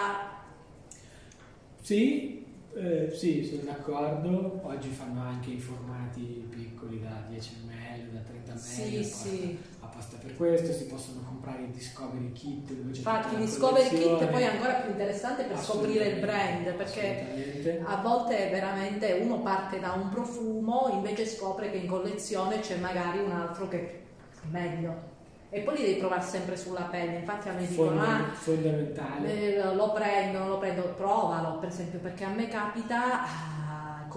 Sì, 1.80 2.44
eh, 2.74 3.10
sì, 3.12 3.44
sono 3.44 3.62
d'accordo. 3.62 4.60
Oggi 4.64 4.88
fanno 4.90 5.22
anche 5.22 5.50
i 5.50 5.58
formati 5.58 6.46
piccoli 6.50 7.00
da 7.00 7.24
10 7.28 7.50
ml, 7.64 8.10
da 8.10 8.20
30 8.20 8.52
ml. 8.52 8.58
Sì, 8.58 9.04
sì 9.04 9.58
apposta 9.98 10.16
per 10.16 10.36
questo, 10.36 10.72
si 10.72 10.86
possono 10.86 11.20
comprare 11.26 11.62
i 11.62 11.70
Discovery 11.70 12.32
Kit. 12.32 12.70
Infatti 12.70 13.34
il 13.34 13.40
Discovery 13.40 13.88
Kit 13.88 14.26
poi 14.26 14.42
è 14.42 14.46
ancora 14.46 14.74
più 14.74 14.90
interessante 14.90 15.42
per 15.42 15.58
scoprire 15.58 16.06
il 16.06 16.20
brand, 16.20 16.72
perché 16.74 17.80
a 17.84 17.96
volte 17.96 18.48
veramente 18.50 19.18
uno 19.20 19.40
parte 19.40 19.80
da 19.80 19.92
un 19.92 20.08
profumo, 20.08 20.88
invece 20.92 21.26
scopre 21.26 21.70
che 21.70 21.78
in 21.78 21.88
collezione 21.88 22.60
c'è 22.60 22.76
magari 22.76 23.18
un 23.18 23.32
altro 23.32 23.68
che 23.68 23.78
è 23.78 24.46
meglio. 24.50 25.16
E 25.50 25.60
poi 25.60 25.76
li 25.76 25.82
devi 25.82 25.98
provare 25.98 26.22
sempre 26.22 26.58
sulla 26.58 26.82
pelle, 26.82 27.18
infatti 27.18 27.48
a 27.48 27.52
me 27.52 27.66
dicono 27.66 28.02
ah, 28.02 28.30
fondamentale. 28.34 29.56
Eh, 29.56 29.74
lo 29.74 29.92
prendo, 29.92 30.38
non 30.40 30.48
lo 30.50 30.58
prendo, 30.58 30.82
provalo 30.94 31.58
per 31.58 31.70
esempio, 31.70 31.98
perché 31.98 32.24
a 32.24 32.28
me 32.28 32.48
capita... 32.48 33.22
Ah, 33.22 33.58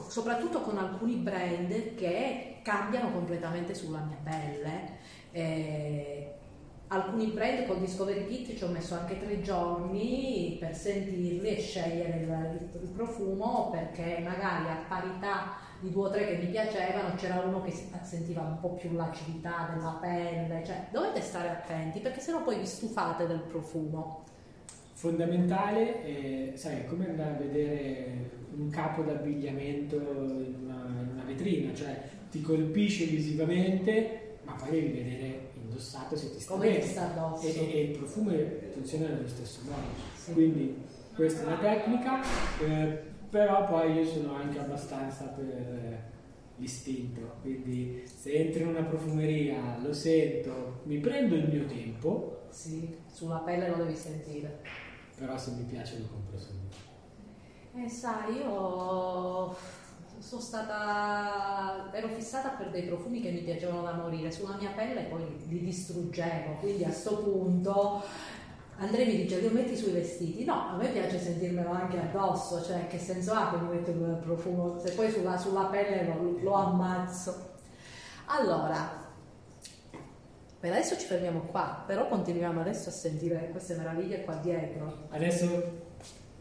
soprattutto 0.08 0.62
con 0.62 0.78
alcuni 0.78 1.16
brand 1.16 1.96
che 1.96 2.60
cambiano 2.64 3.12
completamente 3.12 3.74
sulla 3.74 4.00
mia 4.00 4.18
pelle 4.24 5.00
eh, 5.32 6.34
alcuni 6.88 7.28
brand 7.28 7.66
con 7.68 7.80
Discovery 7.80 8.28
Kit 8.28 8.58
ci 8.58 8.64
ho 8.64 8.68
messo 8.68 8.96
anche 8.96 9.18
tre 9.18 9.42
giorni 9.42 10.58
per 10.60 10.76
sentirli 10.76 11.48
e 11.48 11.60
scegliere 11.60 12.20
il, 12.20 12.82
il, 12.82 12.90
profumo 12.90 13.70
perché 13.72 14.20
magari 14.22 14.68
a 14.68 14.84
parità 14.88 15.56
di 15.80 15.90
due 15.90 16.08
o 16.08 16.10
tre 16.10 16.28
che 16.28 16.44
mi 16.44 16.52
piacevano 16.52 17.16
c'era 17.16 17.40
uno 17.40 17.62
che 17.62 17.74
sentiva 18.02 18.42
un 18.42 18.60
po' 18.60 18.74
più 18.74 18.92
l'acidità 18.92 19.72
della 19.74 19.98
pelle, 20.02 20.64
cioè 20.66 20.88
dovete 20.92 21.22
stare 21.22 21.50
attenti 21.50 22.00
perché 22.00 22.20
sennò 22.20 22.44
poi 22.44 22.60
vi 22.60 22.66
stufate 22.66 23.26
del 23.26 23.40
profumo. 23.40 24.26
Fondamentale, 24.94 26.04
eh, 26.04 26.52
sai, 26.56 26.82
è 26.82 26.86
come 26.86 27.10
andare 27.10 27.32
a 27.32 27.38
vedere 27.38 28.30
un 28.56 28.70
capo 28.70 29.02
d'abbigliamento 29.02 29.96
in 29.96 30.56
una, 30.64 30.86
in 30.88 31.10
una 31.14 31.24
vetrina, 31.26 31.74
cioè 31.74 32.00
ti 32.30 32.42
colpisce 32.42 33.06
visivamente 33.06 34.21
ma 34.52 34.56
poi 34.58 34.72
devi 34.72 34.92
vedere 34.92 35.50
indossato 35.54 36.16
se 36.16 36.32
ti 36.32 36.40
sta 36.40 36.54
Come 36.54 36.70
bene. 36.70 36.82
sta 36.82 37.12
addosso. 37.12 37.46
E, 37.48 37.74
e, 37.74 37.82
il 37.84 37.98
profumo 37.98 38.32
funziona 38.74 39.08
nello 39.08 39.28
stesso 39.28 39.62
modo. 39.64 39.88
Sì. 40.16 40.34
Quindi 40.34 40.84
questa 41.16 41.44
è 41.44 41.46
una 41.46 41.58
tecnica, 41.58 42.22
eh, 42.62 43.00
però 43.30 43.66
poi 43.68 43.94
io 43.94 44.06
sono 44.06 44.34
anche 44.36 44.60
abbastanza 44.60 45.26
per 45.26 45.46
eh, 45.46 46.04
l'istinto, 46.58 47.38
quindi 47.42 48.04
se 48.06 48.32
entro 48.34 48.62
in 48.64 48.68
una 48.68 48.84
profumeria, 48.84 49.78
lo 49.82 49.94
sento, 49.94 50.82
mi 50.84 50.98
prendo 50.98 51.36
il 51.36 51.48
mio 51.48 51.66
tempo. 51.66 52.40
Sì, 52.50 52.98
sulla 53.10 53.38
pelle 53.38 53.70
lo 53.70 53.78
devi 53.78 53.96
sentire. 53.96 54.60
Però 55.18 55.38
se 55.38 55.52
mi 55.52 55.64
piace 55.64 56.00
lo 56.00 56.08
compro 56.08 56.38
subito. 56.38 56.76
Eh 57.74 57.88
sai, 57.88 58.36
io 58.36 59.56
sono 60.22 60.42
stata 60.42 61.90
ero 61.92 62.08
fissata 62.10 62.50
per 62.50 62.70
dei 62.70 62.84
profumi 62.84 63.22
che 63.22 63.32
mi 63.32 63.42
piacevano 63.42 63.82
da 63.82 63.94
morire 63.94 64.32
sulla 64.32 64.56
mia 64.56 64.70
pelle 64.70 65.04
poi 65.04 65.26
li 65.48 65.64
distruggevo 65.64 66.58
quindi 66.60 66.84
a 66.84 66.88
questo 66.88 67.18
punto 67.18 68.04
Andrea 68.78 69.06
mi 69.06 69.18
dice 69.18 69.42
lo 69.42 69.50
metti 69.50 69.76
sui 69.76 69.92
vestiti 69.92 70.46
no 70.46 70.70
a 70.70 70.76
me 70.76 70.90
piace 70.90 71.20
sentirmelo 71.20 71.72
anche 71.72 72.00
addosso 72.00 72.64
cioè 72.64 72.88
che 72.88 73.00
senso 73.00 73.34
ha 73.34 73.50
che 73.50 73.58
mi 73.58 73.76
metto 73.76 73.92
il 73.92 74.20
profumo 74.22 74.80
se 74.80 74.92
poi 74.92 75.10
sulla, 75.12 75.38
sulla 75.38 75.66
pelle 75.66 76.06
lo, 76.06 76.38
lo 76.40 76.54
ammazzo 76.54 77.50
allora 78.26 79.02
per 80.62 80.74
adesso 80.74 80.96
ci 80.96 81.08
fermiamo 81.08 81.48
qua, 81.50 81.84
però 81.88 82.08
continuiamo 82.08 82.62
adesso 82.62 82.90
a 82.90 82.92
sentire 82.92 83.50
queste 83.50 83.74
meraviglie 83.74 84.22
qua 84.22 84.36
dietro. 84.36 85.08
Adesso 85.10 85.88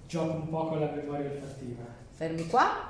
gioco 0.06 0.34
un 0.34 0.48
po' 0.50 0.66
con 0.66 0.78
la 0.78 0.90
memoria 0.90 1.30
olfattiva. 1.30 1.84
Fermi 2.10 2.46
qua. 2.46 2.86